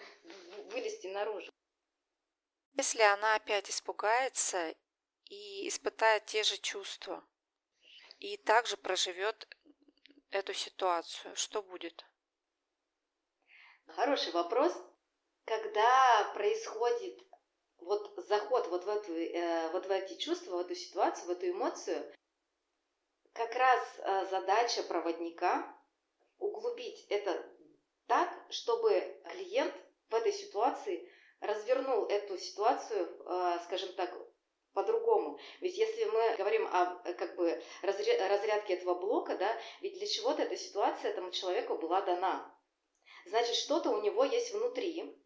вылезти 0.71 1.09
наружу. 1.09 1.51
Если 2.75 3.03
она 3.03 3.35
опять 3.35 3.69
испугается 3.69 4.75
и 5.29 5.69
испытает 5.69 6.25
те 6.27 6.43
же 6.43 6.57
чувства, 6.57 7.23
и 8.19 8.37
также 8.37 8.77
проживет 8.77 9.49
эту 10.31 10.55
ситуацию, 10.55 11.35
что 11.37 11.63
будет? 11.63 12.05
Хороший 13.87 14.33
вопрос. 14.33 14.73
Когда 15.45 16.31
происходит 16.35 17.19
вот 17.79 18.13
заход 18.27 18.67
вот 18.69 18.85
в, 18.85 18.89
эту, 18.89 19.13
э, 19.15 19.71
вот 19.71 19.87
в 19.87 19.91
эти 19.91 20.17
чувства, 20.19 20.57
в 20.57 20.61
эту 20.61 20.75
ситуацию, 20.75 21.27
в 21.27 21.31
эту 21.31 21.49
эмоцию, 21.49 22.13
как 23.33 23.55
раз 23.55 23.81
э, 23.99 24.27
задача 24.27 24.83
проводника 24.83 25.75
углубить 26.39 27.07
это 27.09 27.45
так, 28.07 28.29
чтобы 28.51 29.21
клиент 29.31 29.75
в 30.09 30.15
этой 30.15 30.33
ситуации 30.33 31.11
развернул 31.41 32.07
эту 32.07 32.37
ситуацию, 32.37 33.07
э, 33.07 33.59
скажем 33.65 33.95
так, 33.95 34.13
по-другому. 34.75 35.39
Ведь 35.61 35.77
если 35.77 36.05
мы 36.05 36.37
говорим 36.37 36.67
о 36.67 37.01
э, 37.05 37.15
как 37.15 37.37
бы 37.37 37.63
разрядке 37.83 38.75
этого 38.75 38.95
блока, 38.95 39.37
да, 39.37 39.57
ведь 39.81 39.95
для 39.95 40.07
чего-то 40.07 40.43
эта 40.43 40.57
ситуация 40.57 41.11
этому 41.11 41.31
человеку 41.31 41.77
была 41.79 42.03
дана. 42.03 42.55
Значит, 43.27 43.57
что-то 43.57 43.91
у 43.91 44.01
него 44.01 44.25
есть 44.25 44.53
внутри, 44.53 45.17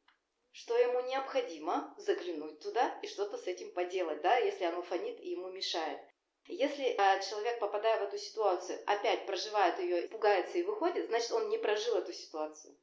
что 0.52 0.76
ему 0.76 1.00
необходимо 1.00 1.94
заглянуть 1.98 2.60
туда 2.60 2.98
и 3.02 3.06
что-то 3.06 3.38
с 3.38 3.46
этим 3.46 3.72
поделать, 3.72 4.20
да, 4.22 4.36
если 4.36 4.64
оно 4.64 4.82
фонит 4.82 5.20
и 5.20 5.30
ему 5.30 5.50
мешает. 5.50 6.00
Если 6.46 6.94
а, 6.98 7.20
человек, 7.20 7.60
попадая 7.60 8.00
в 8.00 8.08
эту 8.08 8.18
ситуацию, 8.18 8.78
опять 8.86 9.26
проживает 9.26 9.78
ее, 9.78 10.08
пугается 10.08 10.58
и 10.58 10.62
выходит, 10.62 11.06
значит, 11.06 11.30
он 11.32 11.48
не 11.48 11.58
прожил 11.58 11.96
эту 11.96 12.12
ситуацию. 12.12 12.76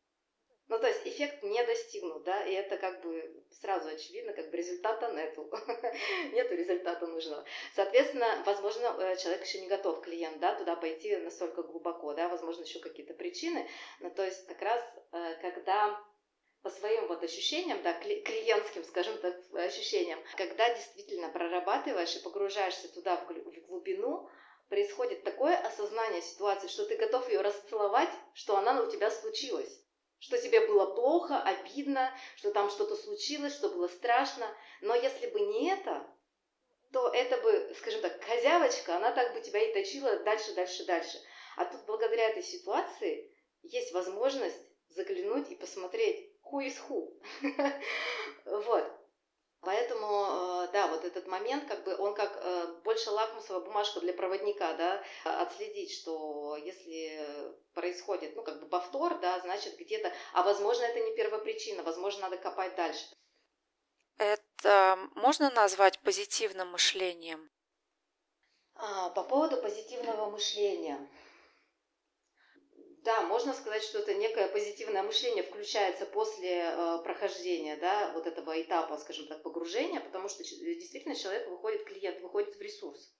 Ну, 0.69 0.77
то 0.77 0.87
есть 0.87 1.01
эффект 1.05 1.41
не 1.41 1.63
достигнут, 1.63 2.23
да, 2.23 2.45
и 2.45 2.53
это 2.53 2.77
как 2.77 3.01
бы 3.01 3.43
сразу 3.59 3.89
очевидно, 3.89 4.33
как 4.33 4.51
бы 4.51 4.57
результата 4.57 5.11
нету, 5.11 5.49
нету 6.31 6.55
результата 6.55 7.07
нужного. 7.07 7.43
Соответственно, 7.73 8.43
возможно, 8.45 8.95
э, 8.99 9.17
человек 9.17 9.43
еще 9.43 9.61
не 9.61 9.67
готов, 9.67 10.01
клиент, 10.01 10.39
да, 10.39 10.53
туда 10.53 10.75
пойти 10.75 11.17
настолько 11.17 11.63
глубоко, 11.63 12.13
да, 12.13 12.29
возможно, 12.29 12.61
еще 12.61 12.77
какие-то 12.79 13.15
причины, 13.15 13.67
но 13.99 14.11
то 14.11 14.23
есть 14.23 14.45
как 14.45 14.61
раз, 14.61 14.83
э, 15.11 15.35
когда 15.41 15.99
по 16.61 16.69
своим 16.69 17.07
вот 17.07 17.23
ощущениям, 17.23 17.81
да, 17.81 17.93
клиентским, 17.93 18.83
скажем 18.83 19.17
так, 19.17 19.35
ощущениям, 19.55 20.19
когда 20.37 20.71
действительно 20.71 21.29
прорабатываешь 21.29 22.15
и 22.15 22.21
погружаешься 22.21 22.93
туда 22.93 23.17
в 23.17 23.25
глубину, 23.67 24.29
происходит 24.67 25.23
такое 25.23 25.57
осознание 25.57 26.21
ситуации, 26.21 26.67
что 26.67 26.85
ты 26.85 26.95
готов 26.95 27.27
ее 27.27 27.41
расцеловать, 27.41 28.11
что 28.35 28.55
она 28.55 28.83
у 28.83 28.91
тебя 28.91 29.09
случилась. 29.09 29.81
Что 30.19 30.37
тебе 30.37 30.67
было 30.67 30.85
плохо, 30.85 31.41
обидно, 31.41 32.13
что 32.35 32.51
там 32.51 32.69
что-то 32.69 32.95
случилось, 32.95 33.53
что 33.53 33.69
было 33.69 33.87
страшно. 33.87 34.45
Но 34.81 34.95
если 34.95 35.27
бы 35.27 35.39
не 35.39 35.69
это, 35.71 36.05
то 36.91 37.09
это 37.09 37.37
бы, 37.37 37.73
скажем 37.77 38.01
так, 38.01 38.19
козявочка, 38.25 38.97
она 38.97 39.11
так 39.11 39.33
бы 39.33 39.41
тебя 39.41 39.61
и 39.61 39.73
точила 39.73 40.17
дальше, 40.19 40.53
дальше, 40.53 40.85
дальше. 40.85 41.17
А 41.55 41.65
тут 41.65 41.85
благодаря 41.85 42.29
этой 42.29 42.43
ситуации 42.43 43.31
есть 43.63 43.93
возможность 43.93 44.59
заглянуть 44.89 45.51
и 45.51 45.55
посмотреть, 45.55 46.31
who 46.43 46.65
is 46.65 46.75
who. 46.87 47.13
вот. 48.45 48.98
Поэтому, 49.61 50.63
э, 50.63 50.67
да, 50.71 50.87
вот 50.87 51.03
этот 51.03 51.27
момент, 51.27 51.67
как 51.67 51.83
бы, 51.83 51.95
он 51.97 52.15
как 52.15 52.31
э, 52.41 52.67
больше 52.83 53.11
лакмусовая 53.11 53.65
бумажка 53.65 53.99
для 53.99 54.13
проводника, 54.13 54.73
да, 54.73 55.03
отследить, 55.25 55.91
что 55.91 56.55
если 56.55 57.53
происходит, 57.73 58.35
ну, 58.37 58.43
как 58.43 58.61
бы 58.61 58.67
повтор, 58.67 59.19
да, 59.19 59.39
значит, 59.41 59.77
где-то, 59.77 60.13
а 60.33 60.43
возможно, 60.43 60.83
это 60.83 61.01
не 61.01 61.13
первопричина, 61.13 61.83
возможно, 61.83 62.21
надо 62.21 62.37
копать 62.37 62.75
дальше. 62.75 63.05
Это 64.17 64.97
можно 65.15 65.49
назвать 65.49 65.99
позитивным 65.99 66.69
мышлением? 66.69 67.49
А, 68.75 69.09
по 69.09 69.23
поводу 69.23 69.61
позитивного 69.61 70.29
мышления. 70.29 71.05
Да, 73.03 73.21
можно 73.21 73.53
сказать, 73.53 73.83
что 73.83 73.99
это 73.99 74.13
некое 74.13 74.49
позитивное 74.49 75.03
мышление 75.03 75.43
включается 75.43 76.05
после 76.05 76.63
э, 76.63 76.99
прохождения 77.03 77.77
да, 77.77 78.11
вот 78.13 78.27
этого 78.27 78.61
этапа, 78.61 78.97
скажем 78.97 79.27
так, 79.27 79.41
погружения, 79.41 80.01
потому 80.01 80.27
что 80.27 80.43
действительно 80.43 81.15
человек 81.15 81.47
выходит, 81.47 81.85
клиент 81.85 82.19
выходит 82.21 82.55
в 82.55 82.61
ресурс. 82.61 83.13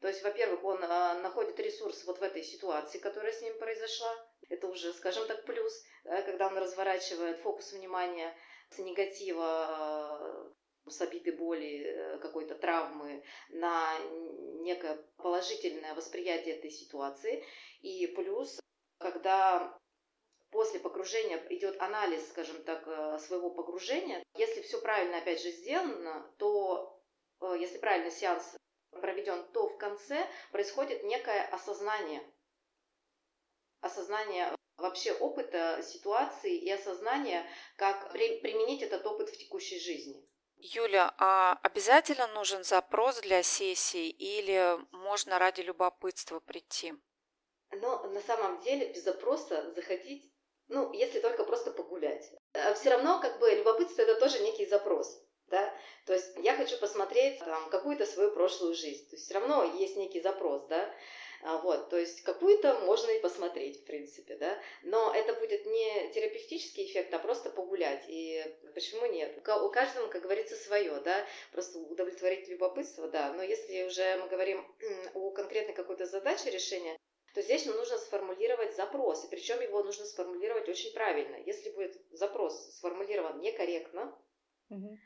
То 0.00 0.08
есть, 0.08 0.22
во-первых, 0.22 0.64
он 0.64 0.82
э, 0.82 1.20
находит 1.20 1.60
ресурс 1.60 2.04
вот 2.04 2.18
в 2.18 2.22
этой 2.22 2.42
ситуации, 2.42 2.98
которая 2.98 3.32
с 3.32 3.42
ним 3.42 3.58
произошла. 3.58 4.10
Это 4.48 4.68
уже, 4.68 4.92
скажем 4.94 5.26
так, 5.26 5.44
плюс, 5.44 5.84
э, 6.04 6.22
когда 6.22 6.46
он 6.46 6.56
разворачивает 6.56 7.40
фокус 7.40 7.72
внимания 7.72 8.34
с 8.70 8.78
негатива 8.78 10.54
с 10.86 11.00
обиды 11.00 11.32
боли, 11.32 11.84
э, 11.84 12.18
какой-то 12.18 12.54
травмы 12.54 13.22
на 13.50 13.98
некое 14.62 14.96
положительное 15.16 15.94
восприятие 15.94 16.56
этой 16.56 16.70
ситуации. 16.70 17.44
И 17.80 18.06
плюс, 18.08 18.60
когда 18.98 19.78
после 20.50 20.80
погружения 20.80 21.44
идет 21.50 21.80
анализ, 21.80 22.28
скажем 22.28 22.62
так, 22.64 22.86
э, 22.86 23.18
своего 23.18 23.50
погружения, 23.50 24.22
если 24.34 24.62
все 24.62 24.80
правильно, 24.80 25.18
опять 25.18 25.42
же, 25.42 25.50
сделано, 25.50 26.30
то 26.38 27.02
э, 27.40 27.56
если 27.58 27.78
правильно 27.78 28.10
сеанс 28.10 28.56
проведен, 28.90 29.44
то 29.52 29.68
в 29.68 29.78
конце 29.78 30.26
происходит 30.50 31.04
некое 31.04 31.46
осознание. 31.48 32.22
Осознание 33.80 34.54
вообще 34.76 35.12
опыта 35.12 35.82
ситуации 35.82 36.56
и 36.56 36.70
осознание, 36.70 37.48
как 37.76 38.12
применить 38.12 38.82
этот 38.82 39.06
опыт 39.06 39.28
в 39.28 39.36
текущей 39.36 39.78
жизни. 39.78 40.24
Юля, 40.60 41.14
а 41.18 41.58
обязательно 41.62 42.26
нужен 42.28 42.64
запрос 42.64 43.20
для 43.20 43.42
сессии 43.44 44.08
или 44.08 44.76
можно 44.90 45.38
ради 45.38 45.60
любопытства 45.60 46.40
прийти? 46.40 46.94
Но 47.80 48.02
на 48.08 48.20
самом 48.20 48.60
деле 48.60 48.92
без 48.92 49.04
запроса 49.04 49.72
заходить, 49.74 50.30
ну, 50.68 50.92
если 50.92 51.20
только 51.20 51.44
просто 51.44 51.70
погулять. 51.70 52.30
А 52.52 52.74
все 52.74 52.90
равно 52.90 53.20
как 53.20 53.38
бы 53.38 53.50
любопытство 53.50 54.02
это 54.02 54.16
тоже 54.16 54.40
некий 54.40 54.66
запрос. 54.66 55.22
Да? 55.46 55.74
То 56.04 56.12
есть 56.12 56.30
я 56.36 56.54
хочу 56.54 56.78
посмотреть 56.78 57.38
там, 57.38 57.70
какую-то 57.70 58.04
свою 58.04 58.32
прошлую 58.32 58.74
жизнь. 58.74 59.08
То 59.08 59.16
есть 59.16 59.24
все 59.24 59.34
равно 59.34 59.64
есть 59.78 59.96
некий 59.96 60.20
запрос, 60.20 60.66
да. 60.66 60.94
А, 61.42 61.58
вот, 61.58 61.88
то 61.88 61.96
есть 61.96 62.22
какую-то 62.22 62.80
можно 62.80 63.10
и 63.12 63.20
посмотреть, 63.20 63.80
в 63.80 63.84
принципе, 63.84 64.34
да, 64.36 64.58
но 64.82 65.14
это 65.14 65.34
будет 65.34 65.66
не 65.66 66.10
терапевтический 66.12 66.86
эффект, 66.86 67.14
а 67.14 67.20
просто 67.20 67.50
погулять, 67.50 68.04
и 68.08 68.44
почему 68.74 69.06
нет? 69.06 69.38
У 69.38 69.70
каждого, 69.70 70.08
как 70.08 70.22
говорится, 70.22 70.56
свое, 70.56 71.00
да, 71.00 71.24
просто 71.52 71.78
удовлетворить 71.78 72.48
любопытство, 72.48 73.06
да, 73.06 73.32
но 73.34 73.42
если 73.44 73.84
уже 73.84 74.16
мы 74.16 74.28
говорим 74.28 74.66
о 75.14 75.30
конкретной 75.30 75.74
какой-то 75.74 76.06
задаче 76.06 76.50
решения, 76.50 76.98
то 77.34 77.42
здесь 77.42 77.66
нужно 77.66 77.98
сформулировать 77.98 78.74
запрос, 78.76 79.24
и 79.24 79.28
причем 79.28 79.60
его 79.60 79.82
нужно 79.82 80.04
сформулировать 80.06 80.68
очень 80.68 80.92
правильно. 80.92 81.36
Если 81.36 81.70
будет 81.70 81.96
запрос 82.10 82.76
сформулирован 82.76 83.40
некорректно, 83.40 84.16
угу. 84.70 84.98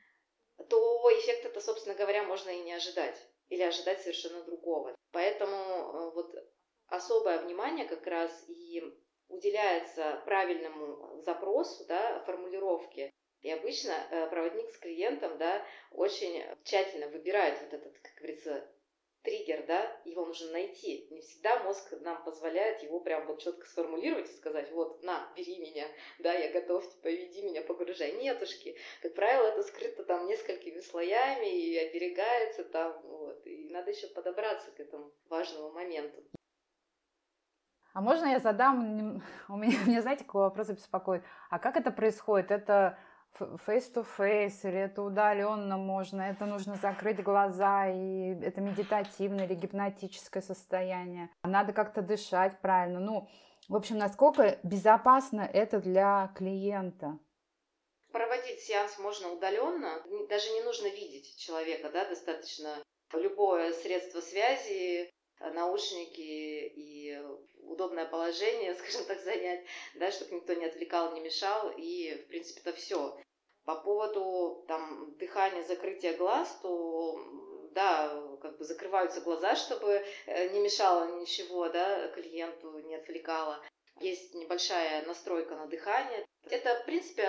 то 0.68 1.10
эффект 1.18 1.44
это, 1.46 1.60
собственно 1.60 1.94
говоря, 1.94 2.22
можно 2.24 2.50
и 2.50 2.60
не 2.60 2.72
ожидать 2.72 3.20
или 3.48 3.62
ожидать 3.62 4.00
совершенно 4.00 4.42
другого. 4.44 4.94
Поэтому 5.10 5.56
э, 5.56 6.10
вот 6.14 6.34
особое 6.86 7.38
внимание 7.40 7.86
как 7.86 8.06
раз 8.06 8.44
и 8.48 8.82
уделяется 9.28 10.22
правильному 10.24 11.20
запросу, 11.22 11.84
да, 11.86 12.20
формулировке. 12.24 13.10
И 13.40 13.50
обычно 13.50 13.92
э, 13.92 14.28
проводник 14.30 14.70
с 14.70 14.78
клиентом, 14.78 15.36
да, 15.36 15.62
очень 15.90 16.42
тщательно 16.64 17.08
выбирает 17.08 17.60
вот 17.60 17.74
этот, 17.74 17.98
как 17.98 18.14
говорится, 18.14 18.66
триггер, 19.22 19.64
да, 19.66 20.00
его 20.04 20.26
нужно 20.26 20.52
найти. 20.52 21.06
Не 21.10 21.20
всегда 21.20 21.62
мозг 21.62 21.92
нам 22.00 22.22
позволяет 22.24 22.82
его 22.82 23.00
прям 23.00 23.26
вот 23.26 23.40
четко 23.40 23.66
сформулировать 23.66 24.28
и 24.30 24.36
сказать, 24.36 24.70
вот, 24.72 25.02
на, 25.02 25.32
бери 25.36 25.58
меня, 25.58 25.86
да, 26.18 26.32
я 26.32 26.52
готов, 26.52 26.88
типа, 26.88 27.08
веди 27.08 27.42
меня, 27.42 27.62
погружай. 27.62 28.12
Нетушки. 28.12 28.76
Как 29.00 29.14
правило, 29.14 29.46
это 29.46 29.62
скрыто 29.62 30.04
там 30.04 30.26
несколькими 30.26 30.80
слоями 30.80 31.46
и 31.46 31.78
оберегается 31.78 32.64
там, 32.64 33.00
вот. 33.02 33.46
И 33.46 33.68
надо 33.70 33.90
еще 33.90 34.08
подобраться 34.08 34.70
к 34.70 34.80
этому 34.80 35.12
важному 35.28 35.70
моменту. 35.70 36.22
А 37.94 38.00
можно 38.00 38.26
я 38.26 38.38
задам, 38.38 39.22
у 39.48 39.56
меня, 39.56 39.78
меня 39.86 40.02
знаете, 40.02 40.24
какой 40.24 40.42
вопрос 40.42 40.68
беспокоит? 40.68 41.22
А 41.50 41.58
как 41.58 41.76
это 41.76 41.90
происходит? 41.90 42.50
Это 42.50 42.98
face-to-face, 43.40 44.60
или 44.64 44.78
это 44.78 45.02
удаленно 45.02 45.76
можно, 45.76 46.22
это 46.22 46.46
нужно 46.46 46.76
закрыть 46.76 47.22
глаза, 47.22 47.88
и 47.88 48.38
это 48.42 48.60
медитативное 48.60 49.46
или 49.46 49.54
гипнотическое 49.54 50.42
состояние. 50.42 51.30
Надо 51.44 51.72
как-то 51.72 52.02
дышать 52.02 52.60
правильно. 52.60 53.00
Ну, 53.00 53.28
в 53.68 53.76
общем, 53.76 53.98
насколько 53.98 54.58
безопасно 54.62 55.40
это 55.40 55.80
для 55.80 56.32
клиента? 56.36 57.18
Проводить 58.12 58.60
сеанс 58.60 58.98
можно 58.98 59.28
удаленно, 59.30 60.02
даже 60.28 60.50
не 60.50 60.62
нужно 60.62 60.88
видеть 60.88 61.38
человека, 61.38 61.90
да, 61.90 62.06
достаточно 62.08 62.82
любое 63.14 63.72
средство 63.72 64.20
связи, 64.20 65.10
наушники 65.50 66.20
и 66.20 67.20
удобное 67.62 68.06
положение, 68.06 68.74
скажем 68.78 69.04
так, 69.04 69.20
занять, 69.20 69.64
да, 69.94 70.10
чтобы 70.10 70.36
никто 70.36 70.54
не 70.54 70.66
отвлекал, 70.66 71.12
не 71.12 71.20
мешал, 71.20 71.72
и, 71.76 72.14
в 72.24 72.28
принципе, 72.28 72.60
это 72.60 72.72
все. 72.72 73.18
По 73.64 73.76
поводу 73.76 74.64
там 74.66 75.14
дыхания, 75.18 75.62
закрытия 75.62 76.16
глаз, 76.16 76.58
то 76.62 77.16
да, 77.70 78.20
как 78.40 78.58
бы 78.58 78.64
закрываются 78.64 79.20
глаза, 79.20 79.54
чтобы 79.54 80.04
э, 80.26 80.48
не 80.48 80.60
мешало 80.60 81.20
ничего, 81.20 81.68
да, 81.68 82.08
клиенту, 82.08 82.78
не 82.80 82.96
отвлекало. 82.96 83.62
Есть 84.00 84.34
небольшая 84.34 85.04
настройка 85.06 85.54
на 85.54 85.66
дыхание. 85.66 86.26
Это, 86.50 86.74
в 86.80 86.84
принципе, 86.86 87.22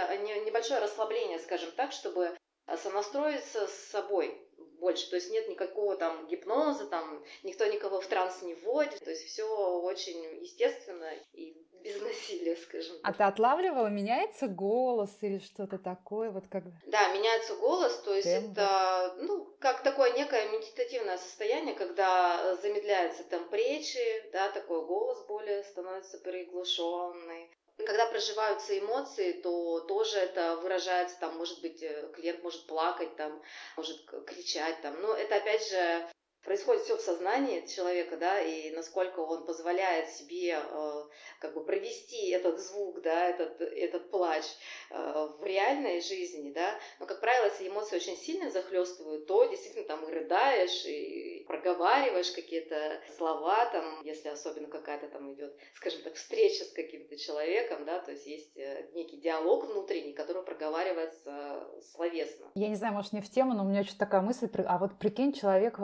небольшое 0.46 0.80
расслабление, 0.80 1.40
скажем 1.40 1.72
так, 1.74 1.92
чтобы 1.92 2.36
сонастроиться 2.78 3.68
с 3.68 3.74
собой, 3.90 4.36
больше. 4.80 5.10
То 5.10 5.16
есть 5.16 5.32
нет 5.32 5.48
никакого 5.50 5.96
там 5.96 6.28
гипноза, 6.28 6.86
там 6.88 7.24
никто 7.44 7.66
никого 7.66 8.02
в 8.02 8.08
транс 8.08 8.42
не 8.42 8.56
вводит. 8.56 9.04
То 9.04 9.10
есть 9.10 9.26
все 9.26 9.46
очень 9.82 10.24
естественно 10.42 11.12
и 11.34 11.56
без 11.84 12.02
насилия, 12.02 12.56
скажем 12.56 12.96
так. 13.02 13.02
А 13.04 13.14
ты 13.14 13.24
отлавливала, 13.24 13.88
меняется 13.88 14.48
голос 14.48 15.16
или 15.22 15.40
что-то 15.40 15.78
такое? 15.78 16.32
Вот 16.32 16.46
как... 16.50 16.64
Да, 16.88 17.14
меняется 17.14 17.56
голос, 17.56 17.98
то 18.00 18.14
есть 18.14 18.28
темп. 18.28 18.52
это, 18.52 19.16
ну, 19.20 19.46
как 19.60 19.84
такое 19.84 20.14
некое 20.14 20.50
медитативное 20.50 21.18
состояние, 21.18 21.76
когда 21.76 22.56
замедляется 22.58 23.24
темп 23.24 23.54
речи, 23.54 24.00
да, 24.32 24.50
такой 24.52 24.86
голос 24.86 25.26
более 25.28 25.64
становится 25.64 26.18
приглушенный 26.20 27.50
когда 27.78 28.06
проживаются 28.08 28.78
эмоции, 28.78 29.34
то 29.34 29.82
тоже 29.82 30.20
это 30.20 30.58
выражается, 30.58 31.20
там, 31.20 31.38
может 31.38 31.62
быть, 31.62 31.82
э, 31.82 32.12
клиент 32.14 32.44
может 32.44 32.66
плакать, 32.68 33.16
там, 33.16 33.42
может 33.76 34.06
кричать, 34.26 34.82
там, 34.82 35.00
но 35.02 35.14
это, 35.14 35.36
опять 35.36 35.68
же, 35.68 36.08
происходит 36.44 36.84
все 36.84 36.98
в 36.98 37.02
сознании 37.02 37.66
человека, 37.66 38.18
да, 38.18 38.42
и 38.42 38.72
насколько 38.72 39.20
он 39.20 39.46
позволяет 39.46 40.10
себе 40.10 40.60
э, 40.60 41.04
как 41.40 41.54
бы 41.54 41.66
провести 41.66 42.30
этот 42.30 42.60
звук, 42.60 43.02
да, 43.02 43.30
этот, 43.30 43.62
этот 43.62 44.12
плач 44.12 44.44
э, 44.90 44.96
в 45.40 45.44
реальной 45.44 46.02
жизни, 46.02 46.52
да, 46.52 46.78
но, 47.00 47.06
как 47.06 47.22
правило, 47.22 47.46
если 47.46 47.68
эмоции 47.68 47.96
очень 47.96 48.18
сильно 48.18 48.52
захлестывают, 48.52 49.26
то 49.26 49.46
действительно 49.46 49.88
там 49.88 50.08
и 50.08 50.12
рыдаешь, 50.12 50.86
и 50.86 51.46
проговариваешь 51.48 52.32
какие-то 52.32 53.02
слова, 53.18 53.66
там, 53.68 54.02
если 54.04 54.30
особенно 54.30 54.68
какая-то 54.68 55.08
там 55.08 55.34
идет, 55.34 55.56
скажем 55.76 56.02
так, 56.04 56.16
встреча 56.16 56.66
с 56.66 56.74
каким-то 56.74 57.18
человеком, 57.18 57.86
да, 57.86 58.00
то 58.00 58.12
есть 58.12 58.26
есть 58.26 58.58
э, 58.58 58.90
некий 58.94 59.18
диалог 59.18 59.66
внутренний, 59.66 60.14
который 60.14 60.44
проговаривается 60.44 61.68
словесно. 61.94 62.52
Я 62.56 62.68
не 62.68 62.76
знаю, 62.76 62.94
может, 62.94 63.14
не 63.14 63.22
в 63.22 63.30
тему, 63.30 63.54
но 63.54 63.64
у 63.64 63.68
меня 63.68 63.84
что-то 63.84 64.00
такая 64.00 64.22
мысль, 64.22 64.50
а 64.66 64.78
вот 64.78 65.00
прикинь, 65.00 65.34
человек 65.34 65.80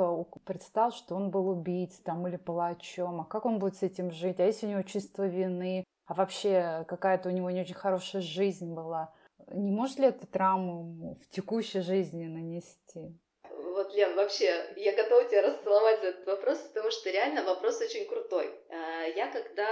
представил, 0.49 0.91
что 0.91 1.15
он 1.15 1.29
был 1.29 1.47
убийцей 1.47 2.01
там 2.03 2.27
или 2.27 2.35
палачом, 2.35 3.21
а 3.21 3.25
как 3.25 3.45
он 3.45 3.59
будет 3.59 3.75
с 3.75 3.83
этим 3.83 4.12
жить? 4.12 4.39
А 4.39 4.45
если 4.45 4.65
у 4.65 4.69
него 4.71 4.81
чувство 4.81 5.27
вины? 5.27 5.83
А 6.07 6.15
вообще 6.15 6.85
какая-то 6.88 7.29
у 7.29 7.31
него 7.31 7.51
не 7.51 7.62
очень 7.62 7.75
хорошая 7.75 8.23
жизнь 8.23 8.73
была? 8.73 9.13
Не 9.51 9.71
может 9.71 9.99
ли 9.99 10.07
это 10.07 10.25
травму 10.25 11.19
в 11.21 11.29
текущей 11.29 11.81
жизни 11.81 12.25
нанести? 12.25 13.15
Вот, 13.51 13.93
Лен, 13.93 14.15
вообще, 14.15 14.73
я 14.75 14.95
готова 14.95 15.23
тебя 15.25 15.43
расцеловать 15.43 16.01
за 16.01 16.07
этот 16.07 16.25
вопрос, 16.25 16.57
потому 16.57 16.89
что 16.89 17.12
реально 17.12 17.43
вопрос 17.43 17.79
очень 17.81 18.07
крутой. 18.07 18.51
А, 18.69 19.03
я 19.03 19.31
когда 19.31 19.67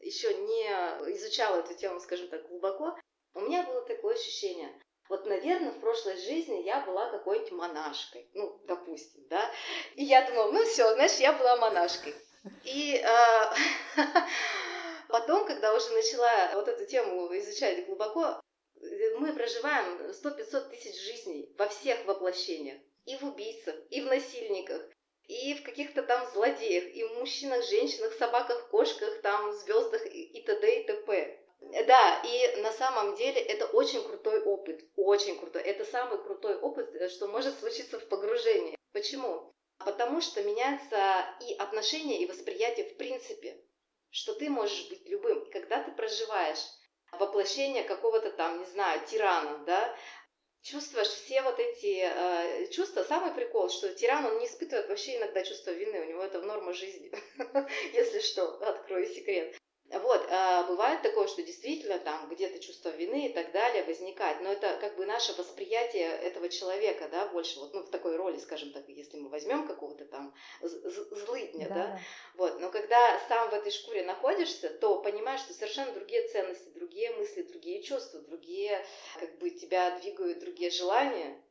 еще 0.00 0.34
не 0.34 1.14
изучала 1.14 1.60
эту 1.60 1.74
тему, 1.74 2.00
скажем 2.00 2.28
так, 2.28 2.48
глубоко, 2.48 2.96
у 3.34 3.40
меня 3.42 3.62
было 3.62 3.82
такое 3.82 4.14
ощущение, 4.14 4.70
вот, 5.10 5.26
наверное, 5.26 5.72
в 5.72 5.80
прошлой 5.80 6.16
жизни 6.16 6.62
я 6.62 6.82
была 6.82 7.10
какой-нибудь 7.10 7.50
монашкой, 7.50 8.30
ну, 8.32 8.60
допустим, 8.64 9.26
да. 9.28 9.50
И 9.96 10.04
я 10.04 10.24
думала, 10.24 10.52
ну 10.52 10.64
все, 10.64 10.94
значит, 10.94 11.18
я 11.18 11.32
была 11.32 11.56
монашкой. 11.56 12.14
И 12.62 12.94
э, 12.94 13.54
потом, 15.08 15.46
когда 15.46 15.74
уже 15.74 15.90
начала 15.90 16.52
вот 16.54 16.68
эту 16.68 16.86
тему 16.86 17.26
изучать 17.38 17.86
глубоко, 17.86 18.40
мы 19.18 19.32
проживаем 19.32 20.00
100-500 20.00 20.70
тысяч 20.70 21.02
жизней 21.02 21.52
во 21.58 21.66
всех 21.66 22.04
воплощениях. 22.06 22.78
И 23.04 23.16
в 23.16 23.24
убийцах, 23.24 23.74
и 23.90 24.02
в 24.02 24.06
насильниках, 24.06 24.80
и 25.26 25.54
в 25.54 25.64
каких-то 25.64 26.04
там 26.04 26.24
злодеях, 26.32 26.84
и 26.84 27.02
в 27.02 27.14
мужчинах, 27.14 27.64
женщинах, 27.64 28.12
собаках, 28.12 28.68
кошках, 28.68 29.20
там, 29.22 29.52
звездах 29.54 30.06
и 30.06 30.40
т.д. 30.46 30.82
и 30.82 30.86
т.п. 30.86 31.39
Да, 31.60 32.22
и 32.24 32.60
на 32.62 32.72
самом 32.72 33.14
деле 33.16 33.40
это 33.40 33.66
очень 33.66 34.02
крутой 34.02 34.42
опыт, 34.42 34.80
очень 34.96 35.38
крутой. 35.38 35.62
Это 35.62 35.84
самый 35.84 36.18
крутой 36.18 36.56
опыт, 36.56 36.94
э, 36.94 37.08
что 37.08 37.28
может 37.28 37.58
случиться 37.58 38.00
в 38.00 38.08
погружении. 38.08 38.78
Почему? 38.92 39.52
Потому 39.78 40.20
что 40.20 40.42
меняется 40.42 41.26
и 41.40 41.54
отношение, 41.54 42.20
и 42.20 42.26
восприятие 42.26 42.86
в 42.88 42.96
принципе, 42.96 43.62
что 44.10 44.34
ты 44.34 44.48
можешь 44.48 44.88
быть 44.88 45.06
любым. 45.06 45.44
И 45.44 45.50
когда 45.50 45.82
ты 45.82 45.92
проживаешь 45.92 46.64
воплощение 47.12 47.84
какого-то 47.84 48.30
там, 48.32 48.58
не 48.60 48.66
знаю, 48.66 49.06
тирана, 49.06 49.58
да, 49.64 49.96
чувствуешь 50.62 51.08
все 51.08 51.42
вот 51.42 51.58
эти 51.58 52.00
э, 52.02 52.66
чувства. 52.70 53.04
Самый 53.04 53.34
прикол, 53.34 53.68
что 53.68 53.92
тиран, 53.94 54.24
он 54.26 54.38
не 54.38 54.46
испытывает 54.46 54.88
вообще 54.88 55.18
иногда 55.18 55.42
чувство 55.42 55.70
вины, 55.70 56.00
у 56.00 56.04
него 56.04 56.22
это 56.22 56.40
в 56.40 56.46
норма 56.46 56.72
жизни, 56.72 57.12
если 57.92 58.20
что, 58.20 58.48
открою 58.66 59.06
секрет. 59.06 59.59
Вот, 59.92 60.24
а 60.30 60.62
бывает 60.68 61.02
такое, 61.02 61.26
что 61.26 61.42
действительно 61.42 61.98
там 61.98 62.28
где-то 62.28 62.60
чувство 62.60 62.90
вины 62.90 63.26
и 63.26 63.32
так 63.32 63.50
далее 63.50 63.82
возникает, 63.82 64.40
но 64.40 64.52
это 64.52 64.78
как 64.80 64.94
бы 64.94 65.04
наше 65.04 65.32
восприятие 65.32 66.06
этого 66.06 66.48
человека, 66.48 67.08
да, 67.10 67.26
больше 67.26 67.58
вот, 67.58 67.74
ну, 67.74 67.82
в 67.82 67.90
такой 67.90 68.14
роли, 68.14 68.38
скажем 68.38 68.70
так, 68.70 68.88
если 68.88 69.16
мы 69.16 69.28
возьмем 69.28 69.66
какого-то 69.66 70.04
там 70.04 70.32
злыдня, 70.60 71.68
да. 71.68 71.74
да, 71.74 72.00
вот, 72.36 72.60
но 72.60 72.70
когда 72.70 73.18
сам 73.26 73.50
в 73.50 73.54
этой 73.54 73.72
шкуре 73.72 74.04
находишься, 74.04 74.70
то 74.70 75.00
понимаешь, 75.00 75.40
что 75.40 75.54
совершенно 75.54 75.92
другие 75.92 76.28
ценности, 76.28 76.68
другие 76.68 77.10
мысли, 77.10 77.42
другие 77.42 77.82
чувства, 77.82 78.20
другие, 78.20 78.86
как 79.18 79.38
бы 79.38 79.50
тебя 79.50 79.98
двигают 79.98 80.38
другие 80.38 80.70
желания, 80.70 81.42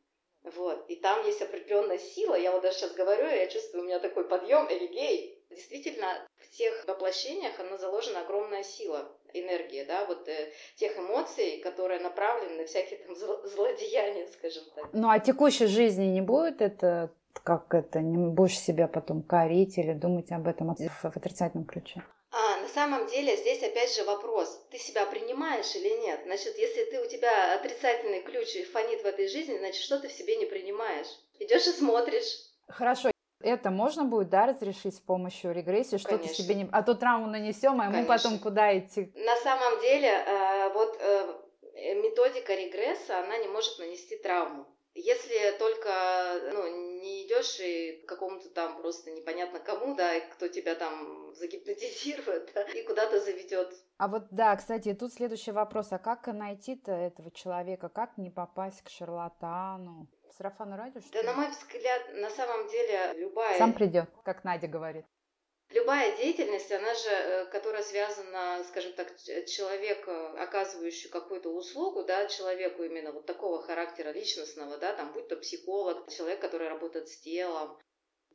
вот, 0.44 0.90
и 0.90 0.96
там 0.96 1.26
есть 1.26 1.42
определенная 1.42 1.98
сила, 1.98 2.36
я 2.36 2.54
вот 2.54 2.62
даже 2.62 2.78
сейчас 2.78 2.94
говорю, 2.94 3.26
я 3.28 3.48
чувствую, 3.48 3.84
у 3.84 3.86
меня 3.86 4.00
такой 4.00 4.26
подъем, 4.30 4.68
элегей, 4.70 5.39
Действительно, 5.50 6.08
в 6.38 6.50
тех 6.50 6.86
воплощениях 6.88 7.60
она 7.60 7.78
заложена 7.78 8.22
огромная 8.22 8.64
сила, 8.64 9.12
энергия, 9.34 9.86
да, 9.86 10.06
вот 10.06 10.28
э, 10.28 10.52
тех 10.76 10.98
эмоций, 10.98 11.60
которые 11.64 12.00
направлены 12.00 12.58
на 12.62 12.66
всякие 12.66 13.00
там 13.00 13.16
злодеяния, 13.16 14.28
скажем 14.28 14.64
так. 14.76 14.90
Ну, 14.94 15.10
а 15.10 15.20
текущей 15.20 15.66
жизни 15.66 16.06
не 16.06 16.22
будет 16.22 16.62
это, 16.62 17.12
как 17.44 17.74
это, 17.74 18.00
не 18.00 18.28
будешь 18.28 18.60
себя 18.60 18.88
потом 18.88 19.24
корить 19.24 19.78
или 19.78 19.94
думать 19.94 20.32
об 20.32 20.48
этом 20.48 20.76
в 20.76 21.06
отрицательном 21.06 21.66
ключе? 21.66 22.04
А, 22.32 22.58
на 22.62 22.68
самом 22.68 23.08
деле 23.08 23.36
здесь 23.36 23.64
опять 23.64 23.96
же 23.96 24.04
вопрос, 24.04 24.62
ты 24.70 24.78
себя 24.78 25.06
принимаешь 25.08 25.76
или 25.76 25.90
нет? 26.02 26.22
Значит, 26.26 26.58
если 26.60 26.86
ты 26.86 27.02
у 27.02 27.08
тебя 27.08 27.56
отрицательный 27.56 28.22
ключ 28.22 28.56
и 28.56 28.64
фонит 28.64 29.02
в 29.02 29.06
этой 29.06 29.28
жизни, 29.28 29.58
значит, 29.58 29.82
что 29.82 30.00
ты 30.00 30.10
в 30.10 30.12
себе 30.12 30.36
не 30.36 30.46
принимаешь? 30.46 31.08
Идешь 31.40 31.66
и 31.66 31.72
смотришь. 31.72 32.46
Хорошо, 32.68 33.10
это 33.42 33.72
можно 33.72 34.04
будет, 34.04 34.30
да, 34.30 34.48
разрешить 34.48 34.96
с 34.96 35.00
помощью 35.00 35.54
регрессии, 35.54 35.98
что 35.98 36.18
ты 36.18 36.28
себе 36.28 36.56
не... 36.56 36.70
А 36.72 36.84
то 36.84 36.96
травму 36.96 37.28
нанесем, 37.28 37.80
а 37.80 37.86
ему 37.86 38.06
потом 38.06 38.40
куда 38.40 38.78
идти? 38.78 39.12
На 39.16 39.36
самом 39.38 39.80
деле, 39.82 40.10
э, 40.10 40.74
вот 40.74 40.98
э, 41.00 41.36
методика 41.96 42.54
регресса, 42.54 43.20
она 43.20 43.38
не 43.38 43.48
может 43.48 43.80
нанести 43.80 44.18
травму. 44.18 44.66
Если 44.96 45.58
только 45.58 45.90
ну, 46.52 47.00
не 47.00 47.26
идешь 47.26 47.60
и 47.60 48.04
какому-то 48.06 48.50
там 48.50 48.82
просто 48.82 49.12
непонятно 49.12 49.60
кому, 49.60 49.96
да, 49.96 50.16
и 50.16 50.30
кто 50.32 50.48
тебя 50.48 50.76
там 50.76 51.34
загипнотизирует, 51.36 52.52
да, 52.54 52.64
и 52.64 52.84
куда-то 52.84 53.20
заведет. 53.22 53.74
А 53.98 54.08
вот 54.08 54.24
да, 54.32 54.56
кстати, 54.56 54.94
тут 54.94 55.14
следующий 55.14 55.52
вопрос. 55.52 55.92
А 55.92 56.00
как 56.00 56.28
найти-то 56.28 56.92
этого 56.92 57.32
человека? 57.32 57.88
Как 57.88 58.18
не 58.18 58.30
попасть 58.30 58.82
к 58.82 58.90
шарлатану? 58.90 60.08
Сарафанное 60.40 60.78
радио? 60.78 61.02
Что 61.02 61.22
да, 61.22 61.24
на 61.24 61.34
мой 61.34 61.50
взгляд, 61.50 62.14
на 62.14 62.30
самом 62.30 62.70
деле 62.70 63.14
любая... 63.18 63.58
Сам 63.58 63.74
придет, 63.74 64.10
как 64.24 64.46
Надя 64.46 64.68
говорит. 64.68 65.06
Любая 65.72 66.16
деятельность, 66.16 66.72
она 66.72 66.94
же, 66.96 67.10
э, 67.10 67.46
которая 67.48 67.84
связана, 67.84 68.64
скажем 68.70 68.94
так, 68.94 69.14
человек, 69.18 70.08
оказывающий 70.08 71.10
какую-то 71.10 71.54
услугу, 71.54 72.06
да, 72.06 72.26
человеку 72.28 72.84
именно 72.84 73.12
вот 73.12 73.26
такого 73.26 73.62
характера 73.62 74.14
личностного, 74.14 74.78
да, 74.78 74.94
там, 74.94 75.12
будь 75.12 75.28
то 75.28 75.36
психолог, 75.36 76.10
человек, 76.10 76.40
который 76.40 76.70
работает 76.70 77.10
с 77.10 77.20
телом, 77.20 77.78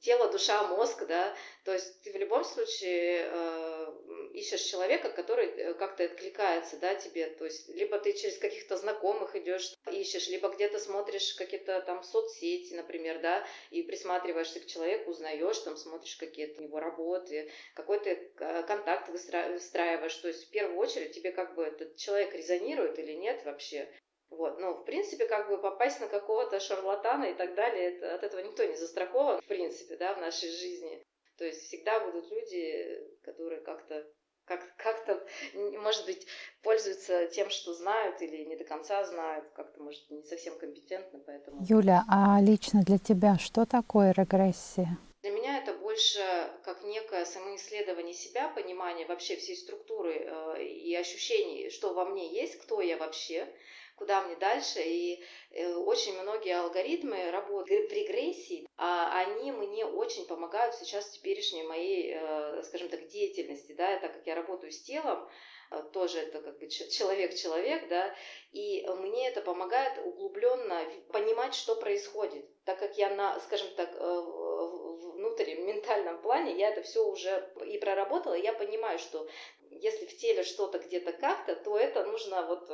тело, 0.05 0.31
душа, 0.31 0.63
мозг, 0.69 1.07
да, 1.07 1.35
то 1.65 1.73
есть 1.73 2.03
ты 2.03 2.13
в 2.13 2.17
любом 2.17 2.45
случае 2.45 3.27
э, 3.27 3.93
ищешь 4.35 4.61
человека, 4.61 5.11
который 5.11 5.47
э, 5.47 5.75
как-то 5.75 6.05
откликается, 6.05 6.77
да, 6.77 6.95
тебе, 6.95 7.27
то 7.27 7.47
есть 7.47 7.69
либо 7.71 7.99
ты 7.99 8.13
через 8.13 8.37
каких-то 8.37 8.77
знакомых 8.77 9.35
идешь, 9.35 9.75
ищешь, 9.91 10.29
либо 10.29 10.49
где-то 10.51 10.79
смотришь 10.79 11.35
какие-то 11.35 11.81
там 11.81 12.03
соцсети, 12.03 12.75
например, 12.75 13.21
да, 13.21 13.47
и 13.71 13.83
присматриваешься 13.83 14.61
к 14.61 14.67
человеку, 14.67 15.11
узнаешь, 15.11 15.59
там 15.61 15.77
смотришь 15.77 16.17
какие-то 16.17 16.63
его 16.63 16.81
работы, 16.81 17.51
какой-то 17.75 18.11
э, 18.11 18.63
контакт 18.65 19.09
выстраиваешь, 19.09 20.17
то 20.17 20.29
есть 20.29 20.45
в 20.45 20.51
первую 20.51 20.79
очередь 20.79 21.15
тебе 21.15 21.33
как 21.33 21.55
бы 21.55 21.65
этот 21.65 21.97
человек 21.97 22.35
резонирует 22.35 22.99
или 22.99 23.13
нет 23.13 23.43
вообще, 23.47 23.89
вот, 24.31 24.59
но 24.59 24.75
в 24.75 24.85
принципе, 24.85 25.27
как 25.27 25.49
бы 25.49 25.59
попасть 25.59 26.01
на 26.01 26.09
какого-то 26.09 26.61
шарлатана 26.61 27.25
и 27.25 27.35
так 27.35 27.55
далее, 27.55 27.97
это, 27.97 28.15
от 28.15 28.23
этого 28.25 28.41
никто 28.41 28.65
не 28.65 28.77
застрахован, 28.77 29.41
в 29.41 29.47
принципе, 29.47 29.97
да, 29.97 30.15
в 30.15 30.21
нашей 30.21 30.51
жизни. 30.51 31.03
То 31.37 31.45
есть 31.45 31.63
всегда 31.63 32.01
будут 32.01 32.31
люди, 32.31 33.01
которые 33.23 33.61
как-то 33.61 34.07
как, 34.45 34.77
как-то, 34.77 35.27
может 35.55 36.05
быть, 36.05 36.27
пользуются 36.63 37.27
тем, 37.29 37.49
что 37.51 37.73
знают 37.73 38.21
или 38.21 38.45
не 38.45 38.57
до 38.57 38.65
конца 38.65 39.03
знают, 39.05 39.51
как-то, 39.55 39.83
может, 39.83 40.11
не 40.11 40.23
совсем 40.23 40.59
компетентны, 40.59 41.21
поэтому... 41.25 41.65
Юля, 41.67 42.05
а 42.09 42.39
лично 42.43 42.83
для 42.83 42.99
тебя 42.99 43.39
что 43.39 43.65
такое 43.65 44.13
регрессия? 44.13 44.99
Для 45.23 45.31
меня 45.31 45.59
это 45.59 45.73
больше 45.73 46.21
как 46.65 46.83
некое 46.83 47.25
самоисследование 47.25 48.13
себя, 48.13 48.51
понимание 48.51 49.07
вообще 49.07 49.37
всей 49.37 49.57
структуры 49.57 50.13
э, 50.13 50.63
и 50.63 50.95
ощущений, 50.95 51.71
что 51.71 51.95
во 51.95 52.05
мне 52.05 52.31
есть, 52.31 52.59
кто 52.59 52.83
я 52.83 52.99
вообще, 52.99 53.49
куда 53.97 54.23
мне 54.23 54.37
дальше. 54.37 54.81
И 54.81 55.23
э, 55.51 55.75
очень 55.75 56.21
многие 56.21 56.59
алгоритмы 56.59 57.31
работают 57.31 57.91
в 57.91 57.95
регрессии, 57.95 58.67
а 58.77 59.21
они 59.21 59.53
мне 59.53 59.85
очень 59.85 60.27
помогают 60.27 60.75
сейчас 60.75 61.07
в 61.07 61.13
теперешней 61.13 61.63
моей, 61.63 62.15
э, 62.15 62.63
скажем 62.65 62.89
так, 62.89 63.07
деятельности, 63.09 63.73
да, 63.73 63.99
так 63.99 64.15
как 64.15 64.27
я 64.27 64.35
работаю 64.35 64.73
с 64.73 64.83
телом, 64.83 65.29
э, 65.71 65.83
тоже 65.93 66.19
это 66.19 66.41
как 66.41 66.59
бы 66.59 66.69
человек-человек, 66.69 67.89
да, 67.89 68.15
и 68.53 68.87
мне 68.99 69.29
это 69.29 69.41
помогает 69.43 69.99
углубленно 70.05 70.85
понимать, 71.13 71.55
что 71.55 71.77
происходит, 71.77 72.47
так 72.65 72.79
как 72.79 72.97
я 72.99 73.11
на, 73.15 73.39
скажем 73.41 73.69
так, 73.77 73.93
внутреннем 73.95 75.67
ментальном 75.67 76.21
плане 76.21 76.59
я 76.59 76.71
это 76.71 76.83
все 76.83 77.07
уже 77.07 77.53
и 77.65 77.79
проработала, 77.79 78.35
я 78.35 78.53
понимаю, 78.53 78.99
что 78.99 79.29
если 79.71 80.07
в 80.07 80.17
теле 80.17 80.43
что-то 80.43 80.79
где-то 80.79 81.13
как-то, 81.13 81.57
то 81.57 81.79
это 81.79 82.05
нужно 82.05 82.47
вот 82.47 82.71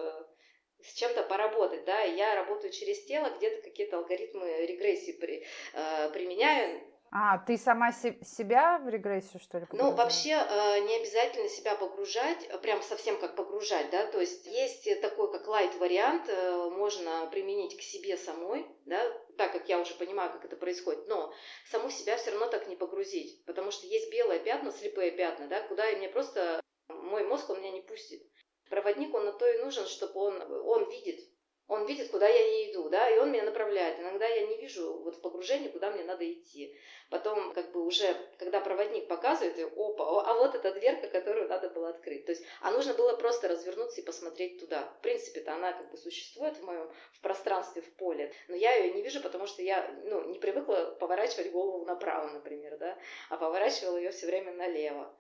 с 0.83 0.93
чем-то 0.95 1.23
поработать, 1.25 1.85
да, 1.85 2.01
я 2.03 2.35
работаю 2.35 2.73
через 2.73 3.05
тело, 3.05 3.31
где-то 3.37 3.63
какие-то 3.63 3.99
алгоритмы 3.99 4.67
регрессии 4.67 5.13
при, 5.13 5.47
э, 5.75 6.11
применяю. 6.11 6.81
А, 7.13 7.39
ты 7.39 7.59
сама 7.59 7.91
се- 7.91 8.19
себя 8.23 8.79
в 8.79 8.89
регрессию, 8.89 9.41
что 9.41 9.59
ли? 9.59 9.67
Ну, 9.73 9.91
вообще 9.91 10.31
э, 10.31 10.79
не 10.87 10.97
обязательно 10.97 11.49
себя 11.49 11.75
погружать, 11.75 12.49
прям 12.63 12.83
совсем 12.83 13.19
как 13.19 13.35
погружать, 13.35 13.91
да, 13.91 14.07
то 14.07 14.21
есть 14.21 14.47
есть 14.47 15.01
такой, 15.01 15.33
как 15.33 15.49
лайт-вариант, 15.49 16.29
э, 16.29 16.71
можно 16.71 17.27
применить 17.33 17.77
к 17.77 17.83
себе 17.83 18.17
самой, 18.17 18.65
да, 18.85 19.03
так 19.37 19.51
как 19.53 19.69
я 19.69 19.81
уже 19.81 19.95
понимаю, 19.95 20.31
как 20.31 20.45
это 20.45 20.57
происходит, 20.57 21.09
но 21.09 21.33
саму 21.69 21.91
себя 21.91 22.17
все 22.17 22.31
равно 22.31 22.47
так 22.47 22.69
не 22.69 22.77
погрузить, 22.77 23.45
потому 23.45 23.73
что 23.73 23.89
есть 23.89 24.13
белое 24.13 24.39
пятна, 24.39 24.71
слепые 24.71 25.11
пятна, 25.11 25.49
да, 25.49 25.63
куда 25.63 25.91
мне 25.91 26.09
просто 26.09 26.61
мой 26.89 27.25
мозг, 27.25 27.51
он 27.51 27.59
меня 27.59 27.73
не 27.73 27.83
пустит. 27.83 28.23
Проводник, 28.71 29.13
он 29.15 29.25
на 29.27 29.33
то 29.33 29.47
и 29.47 29.59
нужен, 29.59 29.85
чтобы 29.87 30.21
он, 30.21 30.41
он 30.65 30.89
видит, 30.89 31.21
он 31.71 31.87
видит, 31.87 32.11
куда 32.11 32.27
я 32.27 32.49
не 32.51 32.73
иду, 32.73 32.89
да, 32.89 33.09
и 33.09 33.19
он 33.19 33.31
меня 33.31 33.45
направляет. 33.45 34.01
Иногда 34.01 34.27
я 34.27 34.45
не 34.47 34.57
вижу 34.57 34.93
вот 35.05 35.17
в 35.17 35.21
погружении, 35.21 35.69
куда 35.69 35.93
мне 35.93 36.03
надо 36.03 36.31
идти. 36.31 36.77
Потом, 37.11 37.53
как 37.53 37.71
бы 37.71 37.87
уже, 37.87 38.13
когда 38.39 38.61
проводник 38.61 39.07
показывает, 39.07 39.57
и, 39.57 39.63
опа, 39.63 40.25
а 40.25 40.35
вот 40.35 40.57
эта 40.57 40.73
дверка, 40.73 41.07
которую 41.09 41.49
надо 41.49 41.71
было 41.71 41.91
открыть. 41.91 42.27
То 42.27 42.33
есть, 42.33 42.45
а 42.61 42.73
нужно 42.73 42.95
было 42.95 43.15
просто 43.17 43.47
развернуться 43.47 44.01
и 44.01 44.05
посмотреть 44.05 44.59
туда. 44.59 44.83
В 44.99 45.03
принципе-то 45.03 45.55
она 45.55 45.73
как 45.73 45.93
бы 45.93 45.97
существует 45.97 46.57
в 46.57 46.65
моем, 46.65 46.91
в 47.13 47.21
пространстве, 47.21 47.83
в 47.83 47.95
поле, 47.95 48.33
но 48.49 48.57
я 48.57 48.75
ее 48.75 48.93
не 48.93 49.03
вижу, 49.03 49.21
потому 49.21 49.47
что 49.47 49.63
я, 49.63 49.89
ну, 50.05 50.29
не 50.29 50.41
привыкла 50.41 50.97
поворачивать 50.99 51.53
голову 51.53 51.85
направо, 51.85 52.31
например, 52.31 52.79
да, 52.79 52.99
а 53.29 53.37
поворачивала 53.37 53.97
ее 53.97 54.11
все 54.11 54.27
время 54.27 54.53
налево. 54.55 55.17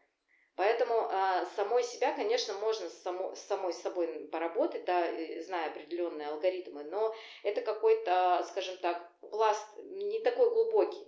Поэтому 0.60 1.08
а, 1.08 1.46
самой 1.56 1.82
себя, 1.82 2.12
конечно, 2.12 2.52
можно 2.52 2.90
с, 2.90 3.02
само, 3.02 3.34
самой 3.34 3.72
собой 3.72 4.28
поработать, 4.30 4.84
да, 4.84 5.06
зная 5.42 5.70
определенные 5.70 6.28
алгоритмы, 6.28 6.84
но 6.84 7.14
это 7.42 7.62
какой-то, 7.62 8.44
скажем 8.46 8.76
так, 8.82 9.10
пласт 9.20 9.66
не 9.78 10.20
такой 10.20 10.50
глубокий. 10.50 11.02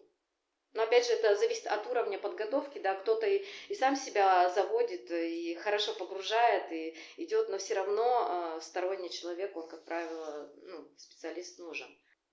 Но 0.72 0.84
опять 0.84 1.06
же, 1.06 1.12
это 1.12 1.36
зависит 1.36 1.66
от 1.66 1.86
уровня 1.86 2.18
подготовки, 2.18 2.78
да, 2.78 2.94
кто-то 2.94 3.26
и, 3.26 3.44
и 3.68 3.74
сам 3.74 3.94
себя 3.94 4.48
заводит, 4.48 5.10
и 5.10 5.54
хорошо 5.56 5.92
погружает, 5.98 6.72
и 6.72 6.96
идет, 7.18 7.50
но 7.50 7.58
все 7.58 7.74
равно 7.74 8.56
э, 8.56 8.60
сторонний 8.62 9.10
человек, 9.10 9.54
он, 9.54 9.68
как 9.68 9.84
правило, 9.84 10.50
ну, 10.62 10.88
специалист 10.96 11.58
нужен. 11.58 11.88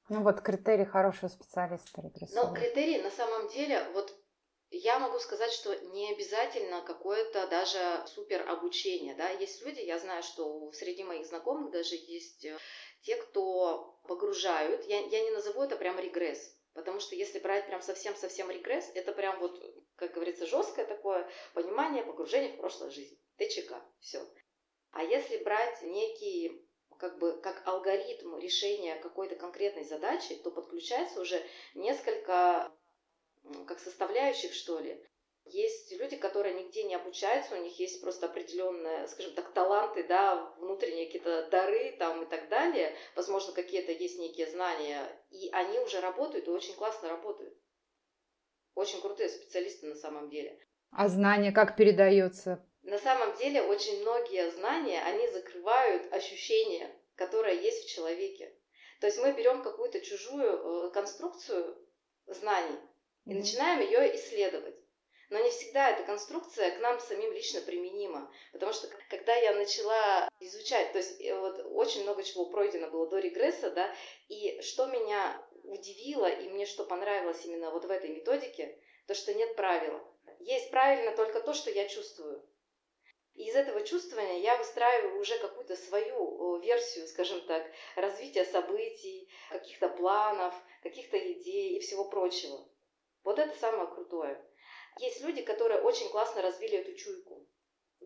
Ну 0.07 0.23
вот 0.23 0.39
критерий 0.39 0.85
хорошего 0.85 1.27
специалиста 1.27 2.01
Ну, 2.33 2.53
критерий 2.53 3.01
на 3.01 3.11
самом 3.11 3.49
деле, 3.49 3.83
вот 3.93 4.17
я 4.71 4.99
могу 4.99 5.19
сказать, 5.19 5.51
что 5.51 5.75
не 5.87 6.11
обязательно 6.11 6.81
какое-то 6.81 7.47
даже 7.47 8.03
супер 8.07 8.47
обучение. 8.47 9.15
Да? 9.15 9.29
Есть 9.29 9.63
люди, 9.65 9.79
я 9.79 9.97
знаю, 9.99 10.21
что 10.23 10.71
среди 10.73 11.03
моих 11.03 11.25
знакомых 11.25 11.71
даже 11.71 11.95
есть 11.95 12.45
э, 12.45 12.57
те, 13.01 13.15
кто 13.15 13.99
погружают. 14.07 14.85
Я, 14.85 14.99
я 14.99 15.23
не 15.23 15.31
назову 15.31 15.63
это 15.63 15.75
прям 15.75 15.99
регресс. 15.99 16.55
Потому 16.73 16.99
что 16.99 17.15
если 17.15 17.39
брать 17.39 17.65
прям 17.65 17.81
совсем-совсем 17.81 18.49
регресс, 18.51 18.89
это 18.93 19.11
прям 19.11 19.39
вот, 19.39 19.59
как 19.95 20.13
говорится, 20.13 20.45
жесткое 20.45 20.85
такое 20.85 21.27
понимание 21.53 22.03
погружения 22.03 22.53
в 22.53 22.57
прошлую 22.57 22.91
жизнь. 22.91 23.19
ТЧК, 23.37 23.83
все. 23.99 24.23
А 24.91 25.03
если 25.03 25.37
брать 25.43 25.81
некий 25.81 26.65
как 26.97 27.17
бы 27.17 27.39
как 27.41 27.65
алгоритм 27.65 28.37
решения 28.37 28.95
какой-то 28.97 29.35
конкретной 29.35 29.85
задачи, 29.85 30.35
то 30.35 30.51
подключается 30.51 31.21
уже 31.21 31.41
несколько 31.73 32.71
как 33.67 33.79
составляющих, 33.79 34.53
что 34.53 34.79
ли. 34.79 35.03
Есть 35.45 35.91
люди, 35.93 36.15
которые 36.15 36.53
нигде 36.53 36.83
не 36.83 36.95
обучаются, 36.95 37.55
у 37.55 37.63
них 37.63 37.79
есть 37.79 38.01
просто 38.01 38.27
определенные, 38.27 39.07
скажем 39.07 39.33
так, 39.33 39.51
таланты, 39.53 40.03
да, 40.03 40.53
внутренние 40.57 41.07
какие-то 41.07 41.47
дары 41.49 41.95
там 41.97 42.23
и 42.23 42.29
так 42.29 42.49
далее. 42.49 42.95
Возможно, 43.15 43.53
какие-то 43.53 43.91
есть 43.91 44.19
некие 44.19 44.47
знания, 44.47 45.09
и 45.31 45.49
они 45.51 45.79
уже 45.79 46.01
работают 46.01 46.47
и 46.47 46.51
очень 46.51 46.75
классно 46.75 47.09
работают. 47.09 47.57
Очень 48.75 49.01
крутые 49.01 49.29
специалисты 49.29 49.87
на 49.87 49.95
самом 49.95 50.29
деле. 50.29 50.59
А 50.91 51.07
знание 51.07 51.51
как 51.51 51.75
передается? 51.75 52.63
На 52.83 52.99
самом 52.99 53.35
деле 53.37 53.63
очень 53.63 54.01
многие 54.01 54.51
знания, 54.51 55.01
они 55.01 55.27
закрывают 55.29 56.13
ощущение, 56.13 56.95
которое 57.15 57.59
есть 57.59 57.85
в 57.85 57.89
человеке. 57.89 58.55
То 59.01 59.07
есть 59.07 59.19
мы 59.19 59.33
берем 59.33 59.63
какую-то 59.63 59.99
чужую 60.01 60.43
э, 60.87 60.91
конструкцию 60.91 61.75
знаний 62.27 62.77
и 63.29 63.33
начинаем 63.33 63.81
ее 63.81 64.15
исследовать. 64.15 64.75
Но 65.29 65.37
не 65.39 65.51
всегда 65.51 65.91
эта 65.91 66.03
конструкция 66.03 66.71
к 66.71 66.79
нам 66.79 66.99
самим 66.99 67.31
лично 67.31 67.61
применима. 67.61 68.31
Потому 68.51 68.73
что 68.73 68.87
когда 69.09 69.35
я 69.35 69.53
начала 69.53 70.27
изучать, 70.39 70.91
то 70.91 70.97
есть 70.97 71.21
э, 71.21 71.39
вот 71.39 71.63
очень 71.71 72.01
много 72.01 72.23
чего 72.23 72.47
пройдено 72.47 72.89
было 72.89 73.07
до 73.07 73.19
регресса, 73.19 73.69
да, 73.69 73.93
и 74.27 74.59
что 74.61 74.87
меня 74.87 75.39
удивило, 75.63 76.25
и 76.25 76.49
мне 76.49 76.65
что 76.65 76.83
понравилось 76.83 77.45
именно 77.45 77.69
вот 77.69 77.85
в 77.85 77.91
этой 77.91 78.09
методике, 78.09 78.75
то, 79.05 79.13
что 79.13 79.35
нет 79.35 79.55
правила. 79.55 80.03
Есть 80.39 80.71
правильно 80.71 81.15
только 81.15 81.41
то, 81.41 81.53
что 81.53 81.69
я 81.69 81.87
чувствую. 81.87 82.43
И 83.35 83.49
из 83.49 83.55
этого 83.55 83.81
чувствования 83.83 84.39
я 84.39 84.57
выстраиваю 84.57 85.19
уже 85.21 85.37
какую-то 85.37 85.75
свою 85.75 86.57
версию, 86.59 87.07
скажем 87.07 87.41
так, 87.45 87.65
развития 87.95 88.45
событий, 88.45 89.29
каких-то 89.49 89.89
планов, 89.89 90.55
каких-то 90.81 91.17
идей 91.33 91.77
и 91.77 91.79
всего 91.79 92.05
прочего. 92.05 92.67
Вот 93.29 93.37
это 93.37 93.55
самое 93.59 93.87
крутое. 93.87 94.43
Есть 94.97 95.21
люди, 95.21 95.43
которые 95.43 95.81
очень 95.81 96.09
классно 96.09 96.41
развили 96.41 96.79
эту 96.79 96.95
чуйку. 96.95 97.47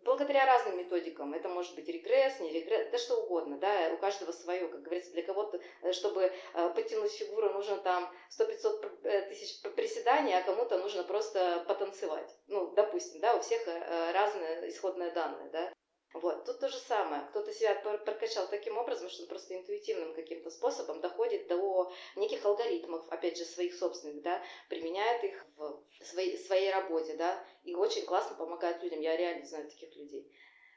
Благодаря 0.03 0.45
разным 0.45 0.77
методикам. 0.77 1.33
Это 1.33 1.47
может 1.47 1.75
быть 1.75 1.87
регресс, 1.87 2.41
не 2.41 2.51
регресс, 2.51 2.89
да 2.91 2.97
что 2.97 3.23
угодно, 3.23 3.57
да, 3.57 3.93
у 3.93 3.97
каждого 3.99 4.33
свое, 4.33 4.67
как 4.67 4.81
говорится, 4.81 5.13
для 5.13 5.23
кого-то, 5.23 5.61
э, 5.81 5.93
чтобы 5.93 6.23
э, 6.23 6.69
подтянуть 6.75 7.13
фигуру, 7.13 7.51
нужно 7.51 7.77
там 7.77 8.13
100-500 8.37 8.99
э, 9.03 9.21
тысяч 9.29 9.61
приседаний, 9.61 10.33
а 10.33 10.43
кому-то 10.43 10.77
нужно 10.79 11.05
просто 11.05 11.63
потанцевать. 11.69 12.37
Ну, 12.47 12.73
допустим, 12.73 13.21
да, 13.21 13.33
у 13.37 13.39
всех 13.39 13.65
разные 13.65 14.69
исходные 14.69 15.11
данные, 15.11 15.49
да. 15.51 15.73
Вот, 16.13 16.45
тут 16.45 16.59
то 16.59 16.69
же 16.69 16.77
самое. 16.77 17.23
Кто-то 17.29 17.51
себя 17.51 17.73
прокачал 17.73 18.47
таким 18.47 18.77
образом, 18.77 19.09
что 19.09 19.23
он 19.23 19.29
просто 19.29 19.55
интуитивным 19.55 20.13
каким-то 20.13 20.51
способом 20.51 21.01
доходит 21.01 21.47
до 21.47 21.91
неких 22.15 22.45
алгоритмов, 22.45 23.03
опять 23.09 23.37
же, 23.37 23.45
своих 23.45 23.73
собственных, 23.73 24.21
да, 24.21 24.41
применяет 24.69 25.23
их 25.23 25.45
в 25.57 25.81
своей, 26.03 26.37
своей 26.37 26.71
работе, 26.71 27.15
да, 27.15 27.43
и 27.63 27.73
очень 27.73 28.05
классно 28.05 28.35
помогает 28.35 28.83
людям. 28.83 28.99
Я 29.01 29.17
реально 29.17 29.45
знаю 29.47 29.67
таких 29.67 29.95
людей. 29.95 30.31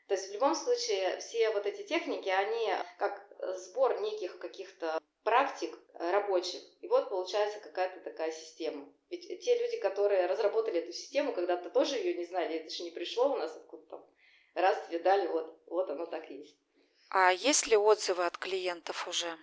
То 0.09 0.15
есть 0.15 0.31
в 0.31 0.33
любом 0.33 0.55
случае 0.55 1.19
все 1.19 1.51
вот 1.51 1.67
эти 1.67 1.83
техники, 1.83 2.29
они 2.31 2.69
как 2.99 3.27
сбор 3.57 4.01
неких 4.01 4.39
каких-то 4.39 4.99
практик 5.23 5.77
рабочих. 5.95 6.63
И 6.81 6.89
вот 6.89 7.11
получается 7.11 7.59
какая-то 7.59 8.01
такая 8.01 8.33
система. 8.33 8.89
Ведь 9.11 9.27
те 9.45 9.59
люди, 9.59 9.79
которые 9.79 10.27
разработали 10.27 10.79
эту 10.79 10.93
систему, 10.93 11.35
когда-то 11.35 11.69
тоже 11.69 11.97
ее 11.97 12.15
не 12.15 12.25
знали, 12.25 12.57
это 12.57 12.71
же 12.71 12.85
не 12.85 12.91
пришло 12.91 13.33
у 13.33 13.37
нас 13.37 13.55
откуда-то 13.55 14.07
раз 14.61 14.87
тебе 14.87 14.99
дали, 14.99 15.27
вот, 15.27 15.59
вот 15.67 15.91
оно 15.91 16.07
так 16.07 16.31
есть. 16.31 16.57
А 17.11 17.33
есть 17.33 17.67
ли 17.67 17.77
отзывы 17.77 18.27
от 18.27 18.37
клиентов 18.39 19.07
уже? 19.07 19.37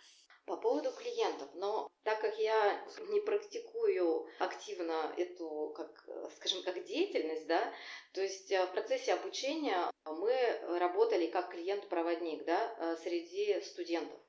По 0.46 0.58
поводу 0.58 0.92
клиентов, 0.92 1.50
но 1.54 1.90
так 2.04 2.20
как 2.20 2.38
я 2.38 2.86
не 3.08 3.22
практикую 3.22 4.28
активно 4.40 5.14
эту, 5.16 5.74
как, 5.74 6.06
скажем, 6.36 6.62
как 6.64 6.84
деятельность, 6.84 7.48
да, 7.48 7.74
то 8.12 8.22
есть 8.22 8.52
э, 8.52 8.66
в 8.66 8.72
процессе 8.72 9.14
обучения 9.14 9.90
мы 10.04 10.60
работали 10.80 11.28
как 11.28 11.52
клиент-проводник, 11.52 12.44
да, 12.44 12.76
э, 12.78 12.98
среди 13.02 13.62
студентов. 13.62 14.20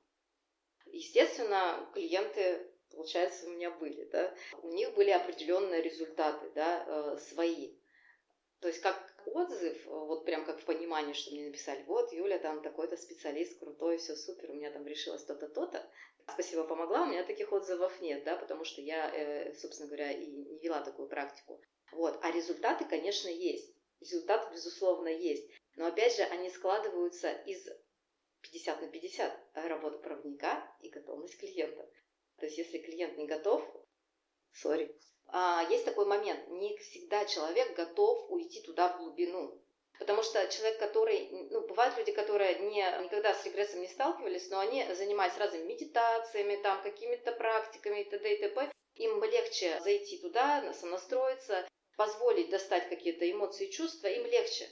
Естественно, 0.87 1.91
клиенты, 1.93 2.71
получается, 2.93 3.47
у 3.47 3.51
меня 3.51 3.73
были, 3.73 4.05
да, 4.05 4.33
у 4.63 4.69
них 4.69 4.95
были 4.95 5.11
определенные 5.11 5.83
результаты, 5.83 6.49
да, 6.55 6.85
э, 6.87 7.19
свои. 7.19 7.75
То 8.61 8.69
есть 8.69 8.81
как 8.81 9.04
отзыв, 9.35 9.85
вот 9.87 10.25
прям 10.25 10.45
как 10.45 10.61
в 10.61 10.65
понимании, 10.65 11.13
что 11.13 11.33
мне 11.33 11.47
написали, 11.47 11.83
вот, 11.85 12.13
Юля 12.13 12.39
там 12.39 12.63
такой-то 12.63 12.97
специалист, 12.97 13.59
крутой, 13.59 13.99
все 13.99 14.15
супер, 14.15 14.51
у 14.51 14.55
меня 14.55 14.71
там 14.71 14.87
решилось 14.87 15.25
то-то, 15.25 15.49
то-то. 15.49 15.85
Спасибо, 16.33 16.65
помогла, 16.65 17.03
у 17.03 17.07
меня 17.07 17.25
таких 17.25 17.53
отзывов 17.53 18.01
нет, 18.01 18.25
да, 18.25 18.37
потому 18.37 18.65
что 18.65 18.81
я, 18.81 19.11
э, 19.15 19.55
собственно 19.55 19.89
говоря, 19.89 20.13
и 20.13 20.27
не 20.27 20.59
вела 20.61 20.81
такую 20.83 21.09
практику. 21.09 21.61
Вот, 21.93 22.19
а 22.23 22.31
результаты, 22.31 22.85
конечно, 22.85 23.29
есть. 23.29 23.75
Результаты, 24.01 24.53
безусловно, 24.53 25.09
есть. 25.09 25.49
Но, 25.77 25.87
опять 25.87 26.17
же, 26.17 26.23
они 26.23 26.51
складываются 26.51 27.31
из 27.31 27.69
50 28.41 28.81
на 28.81 28.89
50 28.89 29.51
работа 29.55 29.99
проводника 29.99 30.77
и 30.81 30.89
готовность 30.89 31.39
клиента. 31.39 31.89
То 32.39 32.47
есть, 32.47 32.59
если 32.59 32.79
клиент 32.79 33.17
не 33.17 33.27
готов, 33.27 33.63
сори, 34.53 34.91
а, 34.91 35.14
есть 35.69 35.85
такой 35.85 36.07
момент, 36.07 36.49
не 36.49 36.77
всегда 36.79 37.25
человек 37.25 37.75
готов 37.75 38.31
уйти 38.31 38.63
туда 38.63 38.89
в 38.89 38.99
глубину. 38.99 39.61
Потому 39.99 40.23
что 40.23 40.47
человек, 40.49 40.79
который, 40.79 41.29
ну, 41.51 41.67
бывают 41.67 41.97
люди, 41.97 42.13
которые 42.13 42.59
не, 42.59 42.83
никогда 43.03 43.33
с 43.33 43.45
регрессом 43.45 43.81
не 43.81 43.89
сталкивались, 43.89 44.51
но 44.51 44.59
они 44.59 44.85
занимаются 44.95 45.41
разными 45.41 45.73
медитациями, 45.73 46.57
там, 46.57 46.83
какими-то 46.83 47.33
практиками 47.33 48.01
и 48.01 48.11
т.д. 48.11 48.35
и 48.35 48.41
т.п. 48.41 48.73
Им 48.97 49.23
легче 49.25 49.81
зайти 49.81 50.19
туда, 50.19 50.73
сонастроиться, 50.73 51.67
позволить 51.97 52.51
достать 52.51 52.89
какие-то 52.89 53.31
эмоции 53.31 53.69
и 53.69 53.73
чувства, 53.73 54.09
им 54.09 54.27
легче. 54.27 54.69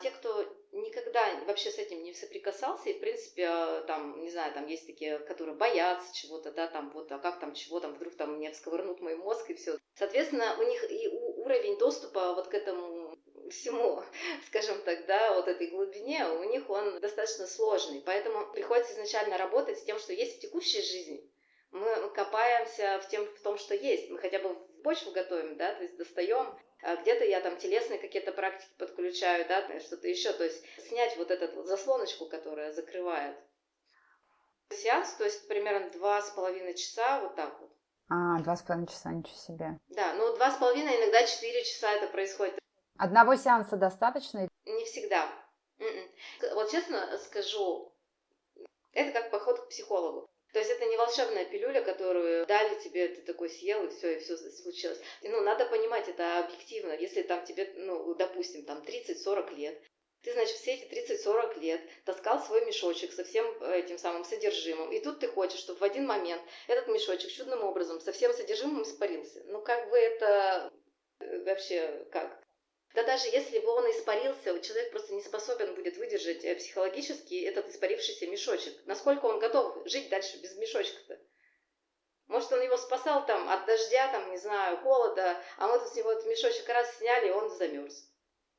Те, 0.00 0.10
кто 0.10 0.46
никогда 0.72 1.38
вообще 1.46 1.70
с 1.70 1.78
этим 1.78 2.02
не 2.02 2.14
соприкасался, 2.14 2.88
и, 2.88 2.94
в 2.94 3.00
принципе, 3.00 3.42
э, 3.42 3.84
там, 3.86 4.20
не 4.20 4.30
знаю, 4.30 4.52
там 4.54 4.66
есть 4.66 4.86
такие, 4.86 5.18
которые 5.18 5.54
боятся 5.56 6.14
чего-то, 6.14 6.50
да, 6.50 6.66
там, 6.66 6.90
вот, 6.90 7.12
а 7.12 7.18
как 7.18 7.40
там, 7.40 7.54
чего 7.54 7.78
там, 7.80 7.94
вдруг 7.94 8.14
там 8.14 8.36
мне 8.36 8.50
всковырнут 8.52 9.00
мой 9.00 9.16
мозг 9.16 9.50
и 9.50 9.54
все. 9.54 9.78
Соответственно, 9.94 10.56
у 10.58 10.62
них 10.62 10.90
и 10.90 11.08
уровень 11.08 11.78
доступа 11.78 12.34
вот 12.34 12.48
к 12.48 12.54
этому 12.54 13.16
всему, 13.50 14.02
скажем 14.46 14.80
так, 14.82 15.06
да, 15.06 15.34
вот 15.34 15.46
этой 15.46 15.68
глубине, 15.68 16.26
у 16.26 16.44
них 16.44 16.68
он 16.70 17.00
достаточно 17.00 17.46
сложный. 17.46 18.02
Поэтому 18.04 18.50
приходится 18.52 18.94
изначально 18.94 19.36
работать 19.36 19.78
с 19.78 19.84
тем, 19.84 19.98
что 19.98 20.12
есть 20.12 20.38
в 20.38 20.40
текущей 20.40 20.82
жизни. 20.82 21.28
Мы 21.70 22.10
копаемся 22.10 23.00
в, 23.02 23.08
тем, 23.08 23.24
в 23.24 23.40
том, 23.40 23.56
что 23.56 23.74
есть. 23.74 24.10
Мы 24.10 24.18
хотя 24.18 24.38
бы 24.38 24.54
почву 24.82 25.12
готовим, 25.12 25.56
да, 25.56 25.74
то 25.74 25.82
есть 25.82 25.96
достаем 25.96 26.54
где-то 26.82 27.24
я 27.24 27.40
там 27.40 27.56
телесные 27.56 27.98
какие-то 27.98 28.32
практики 28.32 28.70
подключаю, 28.78 29.46
да, 29.48 29.80
что-то 29.80 30.08
еще, 30.08 30.32
то 30.32 30.44
есть 30.44 30.64
снять 30.88 31.16
вот 31.16 31.30
эту 31.30 31.54
вот 31.54 31.66
заслоночку, 31.66 32.26
которая 32.26 32.72
закрывает. 32.72 33.36
Сеанс, 34.70 35.12
то 35.14 35.24
есть 35.24 35.46
примерно 35.48 35.90
два 35.90 36.20
с 36.22 36.30
половиной 36.30 36.74
часа, 36.74 37.20
вот 37.20 37.36
так 37.36 37.60
вот. 37.60 37.70
А, 38.08 38.40
два 38.40 38.56
с 38.56 38.62
половиной 38.62 38.88
часа, 38.88 39.10
ничего 39.10 39.36
себе. 39.36 39.78
Да, 39.88 40.14
ну 40.14 40.34
два 40.34 40.50
с 40.50 40.58
половиной, 40.58 40.96
иногда 40.96 41.24
четыре 41.24 41.64
часа 41.64 41.92
это 41.92 42.08
происходит. 42.08 42.58
Одного 42.98 43.36
сеанса 43.36 43.76
достаточно? 43.76 44.48
Не 44.64 44.84
всегда. 44.84 45.28
М-м. 45.78 46.10
Вот 46.54 46.70
честно 46.70 47.18
скажу, 47.18 47.92
это 48.92 49.12
как 49.12 49.30
поход 49.30 49.60
к 49.60 49.68
психологу. 49.68 50.28
То 50.52 50.58
есть 50.58 50.70
это 50.70 50.84
не 50.84 50.96
волшебная 50.98 51.46
пилюля, 51.46 51.82
которую 51.82 52.46
дали 52.46 52.78
тебе, 52.80 53.08
ты 53.08 53.22
такой 53.22 53.48
съел, 53.48 53.84
и 53.86 53.88
все, 53.88 54.16
и 54.16 54.18
все 54.20 54.36
случилось. 54.36 55.00
Ну, 55.22 55.40
надо 55.40 55.64
понимать 55.64 56.08
это 56.08 56.40
объективно. 56.40 56.92
Если 56.92 57.22
там 57.22 57.44
тебе, 57.44 57.72
ну, 57.76 58.14
допустим, 58.14 58.64
там 58.66 58.82
30-40 58.82 59.54
лет, 59.54 59.82
ты, 60.22 60.32
значит, 60.34 60.56
все 60.56 60.74
эти 60.74 60.84
30-40 60.84 61.58
лет 61.60 61.80
таскал 62.04 62.40
свой 62.40 62.64
мешочек 62.66 63.12
со 63.12 63.24
всем 63.24 63.46
этим 63.62 63.98
самым 63.98 64.24
содержимым. 64.24 64.92
И 64.92 65.00
тут 65.00 65.20
ты 65.20 65.28
хочешь, 65.28 65.58
чтобы 65.58 65.80
в 65.80 65.84
один 65.84 66.06
момент 66.06 66.42
этот 66.68 66.86
мешочек 66.88 67.32
чудным 67.32 67.64
образом 67.64 68.00
со 68.00 68.12
всем 68.12 68.32
содержимым 68.34 68.82
испарился. 68.82 69.42
Ну, 69.46 69.62
как 69.62 69.88
бы 69.88 69.96
это 69.96 70.70
э, 71.20 71.44
вообще 71.44 72.06
как? 72.12 72.41
Да 72.94 73.02
даже 73.04 73.28
если 73.28 73.58
бы 73.58 73.70
он 73.70 73.90
испарился, 73.90 74.60
человек 74.60 74.90
просто 74.90 75.14
не 75.14 75.22
способен 75.22 75.74
будет 75.74 75.96
выдержать 75.96 76.44
э, 76.44 76.54
психологически 76.56 77.42
этот 77.42 77.68
испарившийся 77.68 78.26
мешочек. 78.26 78.74
Насколько 78.84 79.26
он 79.26 79.38
готов 79.38 79.88
жить 79.88 80.10
дальше 80.10 80.36
без 80.38 80.54
мешочка-то? 80.56 81.18
Может, 82.26 82.52
он 82.52 82.60
его 82.62 82.76
спасал 82.76 83.24
там 83.26 83.48
от 83.48 83.64
дождя, 83.66 84.08
там, 84.08 84.30
не 84.30 84.38
знаю, 84.38 84.78
холода, 84.78 85.42
а 85.56 85.68
мы 85.68 85.78
тут 85.78 85.88
с 85.88 85.94
него 85.94 86.12
этот 86.12 86.26
мешочек 86.26 86.68
раз 86.68 86.96
сняли, 86.98 87.28
и 87.28 87.32
он 87.32 87.48
замерз. 87.50 88.11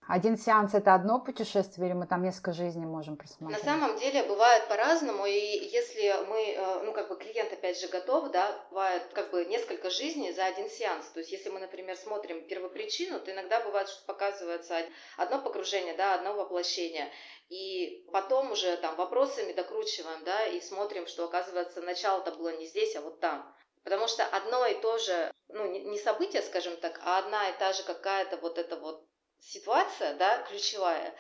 Один 0.07 0.37
сеанс 0.37 0.73
это 0.73 0.93
одно 0.93 1.19
путешествие, 1.19 1.87
или 1.87 1.93
мы 1.93 2.07
там 2.07 2.23
несколько 2.23 2.51
жизней 2.51 2.85
можем 2.85 3.15
просмотреть? 3.15 3.63
На 3.63 3.63
самом 3.63 3.97
деле 3.97 4.23
бывает 4.23 4.67
по-разному, 4.67 5.25
и 5.25 5.31
если 5.31 6.13
мы, 6.27 6.53
э, 6.53 6.83
ну 6.83 6.91
как 6.91 7.07
бы 7.07 7.15
клиент 7.15 7.53
опять 7.53 7.79
же 7.79 7.87
готов, 7.87 8.29
да, 8.31 8.65
бывает 8.69 9.03
как 9.13 9.31
бы 9.31 9.45
несколько 9.45 9.89
жизней 9.89 10.33
за 10.33 10.45
один 10.45 10.69
сеанс. 10.69 11.07
То 11.07 11.19
есть 11.19 11.31
если 11.31 11.49
мы, 11.49 11.59
например, 11.59 11.95
смотрим 11.95 12.45
первопричину, 12.47 13.19
то 13.19 13.31
иногда 13.31 13.61
бывает, 13.61 13.87
что 13.87 14.05
показывается 14.05 14.77
одно 15.17 15.41
погружение, 15.41 15.95
да, 15.95 16.15
одно 16.15 16.33
воплощение. 16.33 17.09
И 17.49 18.05
потом 18.11 18.51
уже 18.51 18.75
там 18.77 18.95
вопросами 18.95 19.53
докручиваем, 19.53 20.23
да, 20.25 20.45
и 20.47 20.59
смотрим, 20.59 21.07
что 21.07 21.25
оказывается 21.25 21.81
начало-то 21.81 22.31
было 22.31 22.55
не 22.57 22.65
здесь, 22.65 22.95
а 22.95 23.01
вот 23.01 23.19
там. 23.19 23.55
Потому 23.83 24.07
что 24.07 24.25
одно 24.25 24.65
и 24.65 24.75
то 24.75 24.97
же, 24.97 25.31
ну 25.49 25.65
не 25.65 25.97
событие, 25.97 26.41
скажем 26.41 26.75
так, 26.77 26.99
а 27.03 27.19
одна 27.19 27.49
и 27.49 27.57
та 27.57 27.73
же 27.73 27.83
какая-то 27.83 28.37
вот 28.37 28.57
эта 28.57 28.77
вот 28.77 29.05
ситуация, 29.43 30.15
да, 30.15 30.43
ключевая, 30.43 31.15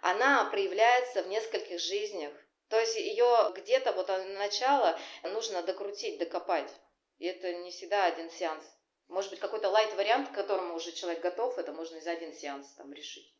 она 0.00 0.44
проявляется 0.46 1.22
в 1.22 1.28
нескольких 1.28 1.80
жизнях. 1.80 2.32
То 2.68 2.78
есть 2.78 2.96
ее 2.96 3.52
где-то 3.54 3.92
вот 3.92 4.08
начало 4.08 4.98
нужно 5.22 5.62
докрутить, 5.62 6.18
докопать. 6.18 6.70
И 7.18 7.26
это 7.26 7.52
не 7.54 7.70
всегда 7.70 8.06
один 8.06 8.30
сеанс. 8.30 8.64
Может 9.08 9.30
быть, 9.30 9.40
какой-то 9.40 9.68
лайт-вариант, 9.68 10.30
к 10.30 10.34
которому 10.34 10.74
уже 10.74 10.92
человек 10.92 11.22
готов, 11.22 11.58
это 11.58 11.72
можно 11.72 12.00
за 12.00 12.12
один 12.12 12.32
сеанс 12.32 12.72
там 12.74 12.92
решить. 12.92 13.32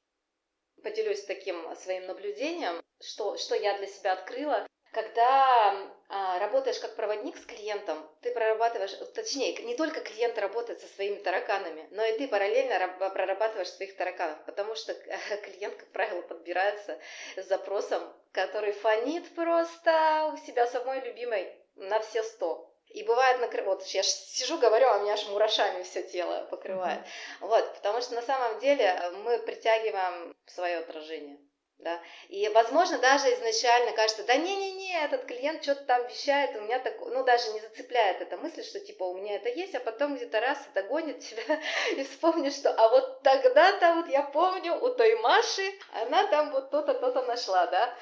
Поделюсь 0.83 1.25
таким 1.25 1.75
своим 1.77 2.07
наблюдением, 2.07 2.83
что, 3.01 3.37
что 3.39 3.55
я 3.55 3.79
для 3.79 3.87
себя 3.87 4.13
открыла. 4.13 4.67
Когда 4.93 5.75
а, 6.09 6.39
работаешь 6.39 6.79
как 6.79 6.95
проводник 6.97 7.39
с 7.39 7.47
клиентом, 7.47 8.07
ты 8.21 8.31
прорабатываешь, 8.31 8.93
точнее, 9.15 9.55
не 9.63 9.75
только 9.75 10.03
клиент 10.03 10.37
работает 10.37 10.83
со 10.83 10.87
своими 10.87 11.17
тараканами, 11.17 11.89
но 11.93 12.05
и 12.05 12.19
ты 12.19 12.29
параллельно 12.29 12.89
прорабатываешь 12.99 13.71
своих 13.71 13.97
тараканов, 13.97 14.45
потому 14.45 14.75
что 14.75 14.93
клиент, 15.45 15.77
как 15.77 15.89
правило, 15.93 16.21
подбирается 16.21 16.99
с 17.37 17.47
запросом, 17.47 18.03
который 18.33 18.73
фонит 18.73 19.35
просто 19.35 20.31
у 20.35 20.37
себя 20.47 20.67
самой 20.67 21.01
любимой 21.01 21.51
на 21.77 22.01
все 22.01 22.23
сто. 22.23 22.69
И 22.89 23.03
бывает, 23.05 23.41
накры... 23.41 23.63
вот 23.63 23.83
я 23.87 24.03
сижу, 24.03 24.59
говорю, 24.59 24.87
а 24.89 24.99
у 24.99 25.01
меня 25.01 25.15
аж 25.15 25.27
мурашами 25.29 25.83
все 25.85 26.03
тело 26.03 26.47
покрывает. 26.51 27.01
Mm-hmm. 27.01 27.47
Вот, 27.47 27.75
потому 27.77 28.03
что 28.03 28.15
на 28.15 28.23
самом 28.23 28.61
деле 28.61 28.95
мы 29.25 29.39
притягиваем 29.39 30.37
свое 30.45 30.77
отражение. 30.77 31.39
Да? 31.83 32.01
И, 32.29 32.49
возможно, 32.51 32.99
даже 32.99 33.27
изначально 33.35 33.91
кажется, 33.91 34.23
да 34.23 34.37
не-не-не, 34.37 35.05
этот 35.05 35.25
клиент 35.25 35.65
что-то 35.65 35.83
там 35.85 36.07
вещает, 36.07 36.57
у 36.57 36.61
меня 36.61 36.79
так, 36.79 36.95
ну, 37.01 37.25
даже 37.25 37.51
не 37.53 37.61
зацепляет 37.61 38.21
эта 38.21 38.37
мысль, 38.37 38.63
что, 38.63 38.79
типа, 38.79 39.03
у 39.03 39.17
меня 39.17 39.35
это 39.35 39.49
есть, 39.49 39.75
а 39.75 39.81
потом 39.81 40.15
где-то 40.15 40.41
раз 40.41 40.59
это 40.73 40.87
гонит 40.87 41.19
тебя 41.19 41.61
и 41.97 42.05
вспомнишь, 42.05 42.55
что, 42.55 42.73
а 42.73 42.89
вот 42.89 43.23
тогда-то, 43.23 43.95
вот 43.95 44.09
я 44.09 44.23
помню, 44.23 44.77
у 44.81 44.91
той 44.91 45.17
Маши, 45.17 45.73
она 45.93 46.25
там 46.29 46.53
вот 46.53 46.71
то-то, 46.71 46.95
то-то 46.95 47.23
нашла, 47.23 47.67
да, 47.67 47.93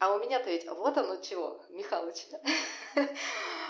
а 0.00 0.14
у 0.14 0.18
меня-то 0.18 0.50
ведь 0.50 0.66
вот 0.66 0.96
оно 0.96 1.16
чего, 1.16 1.62
Михалыч. 1.68 2.26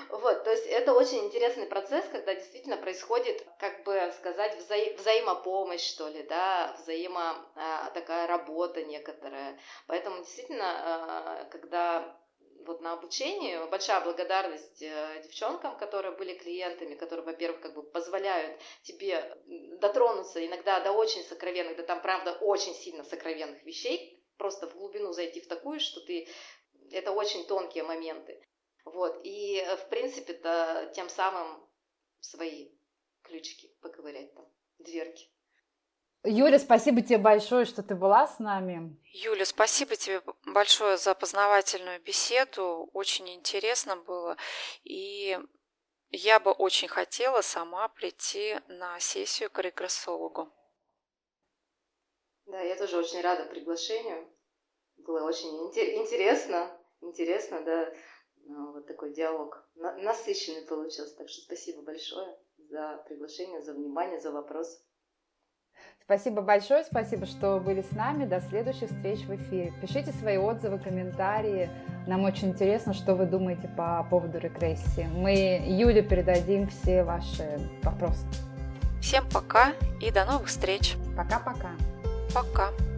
Вот, 0.09 0.43
то 0.43 0.51
есть 0.51 0.67
это 0.67 0.93
очень 0.93 1.27
интересный 1.27 1.67
процесс, 1.67 2.05
когда 2.11 2.35
действительно 2.35 2.77
происходит, 2.77 3.47
как 3.61 3.85
бы 3.85 4.13
сказать, 4.19 4.57
вза 4.59 4.75
взаимопомощь, 4.99 5.89
что 5.89 6.09
ли, 6.09 6.25
да, 6.25 6.75
взаимо 6.81 7.37
а, 7.55 7.91
такая 7.91 8.27
работа 8.27 8.83
некоторая. 8.83 9.57
Поэтому 9.87 10.19
действительно, 10.19 10.65
а, 10.65 11.45
когда 11.45 12.19
вот 12.67 12.81
на 12.81 12.95
обучении 12.95 13.57
большая 13.71 14.01
благодарность 14.01 14.83
э, 14.83 15.23
девчонкам, 15.23 15.79
которые 15.79 16.17
были 16.17 16.35
клиентами, 16.35 16.95
которые, 16.95 17.25
во-первых, 17.25 17.61
как 17.61 17.75
бы 17.75 17.83
позволяют 17.83 18.61
тебе 18.83 19.39
дотронуться 19.79 20.45
иногда 20.45 20.81
до 20.81 20.93
очень 20.93 21.23
сокровенных, 21.23 21.77
да 21.77 21.85
там, 21.85 22.03
правда, 22.03 22.33
очень 22.33 22.75
сильно 22.75 23.05
сокровенных 23.05 23.63
вещей, 23.63 24.20
просто 24.41 24.67
в 24.67 24.75
глубину 24.75 25.13
зайти 25.13 25.41
в 25.41 25.49
такую, 25.49 25.81
что 25.81 26.01
ты... 26.01 26.27
Это 26.91 27.13
очень 27.13 27.47
тонкие 27.47 27.85
моменты. 27.85 28.43
Вот, 28.85 29.21
и, 29.23 29.57
э, 29.59 29.77
в 29.77 29.89
принципе-то, 29.91 30.91
тем 30.95 31.09
самым 31.11 31.61
свои 32.21 32.71
ключики 33.23 33.69
поковырять 33.83 34.35
там, 34.35 34.47
дверки. 34.79 35.31
Юля, 36.25 36.59
спасибо 36.59 37.03
тебе 37.03 37.19
большое, 37.19 37.67
что 37.67 37.83
ты 37.83 37.95
была 37.95 38.27
с 38.27 38.39
нами. 38.39 38.97
Юля, 39.13 39.45
спасибо 39.45 39.95
тебе 39.97 40.23
большое 40.47 40.97
за 40.97 41.15
познавательную 41.15 42.01
беседу. 42.01 42.89
Очень 42.95 43.29
интересно 43.35 43.97
было. 43.97 44.37
И 44.85 45.39
я 46.11 46.41
бы 46.41 46.51
очень 46.51 46.89
хотела 46.89 47.43
сама 47.43 47.89
прийти 47.89 48.59
на 48.69 48.99
сессию 49.01 49.51
к 49.51 49.59
регрессологу. 49.59 50.51
Да, 52.51 52.61
я 52.61 52.77
тоже 52.77 52.99
очень 52.99 53.21
рада 53.21 53.45
приглашению. 53.45 54.27
Было 54.99 55.25
очень 55.25 55.49
интересно. 55.49 56.71
Интересно, 57.01 57.61
да. 57.63 57.93
Ну, 58.45 58.73
вот 58.73 58.87
такой 58.87 59.13
диалог 59.13 59.65
насыщенный 59.75 60.67
получился. 60.67 61.17
Так 61.17 61.29
что 61.29 61.43
спасибо 61.43 61.83
большое 61.83 62.37
за 62.69 63.03
приглашение, 63.07 63.63
за 63.63 63.75
внимание, 63.75 64.21
за 64.21 64.33
вопрос. 64.33 64.83
Спасибо 66.05 66.43
большое, 66.43 66.83
спасибо, 66.83 67.25
что 67.27 67.61
были 67.61 67.83
с 67.83 67.93
нами. 67.93 68.25
До 68.25 68.41
следующих 68.41 68.91
встреч 68.91 69.21
в 69.21 69.35
эфире. 69.37 69.73
Пишите 69.81 70.11
свои 70.13 70.37
отзывы, 70.37 70.81
комментарии. 70.81 71.71
Нам 72.09 72.25
очень 72.25 72.49
интересно, 72.49 72.93
что 72.95 73.15
вы 73.15 73.27
думаете 73.27 73.73
по 73.77 74.05
поводу 74.11 74.39
регрессии. 74.39 75.07
Мы 75.15 75.63
Юле 75.67 76.03
передадим 76.03 76.67
все 76.67 77.05
ваши 77.05 77.61
вопросы. 77.85 78.27
Всем 79.01 79.25
пока 79.33 79.73
и 80.01 80.11
до 80.11 80.25
новых 80.25 80.49
встреч. 80.49 80.97
Пока-пока. 81.17 81.77
Пока. 82.33 82.43
-пока. 82.43 82.73
пока. 82.73 82.90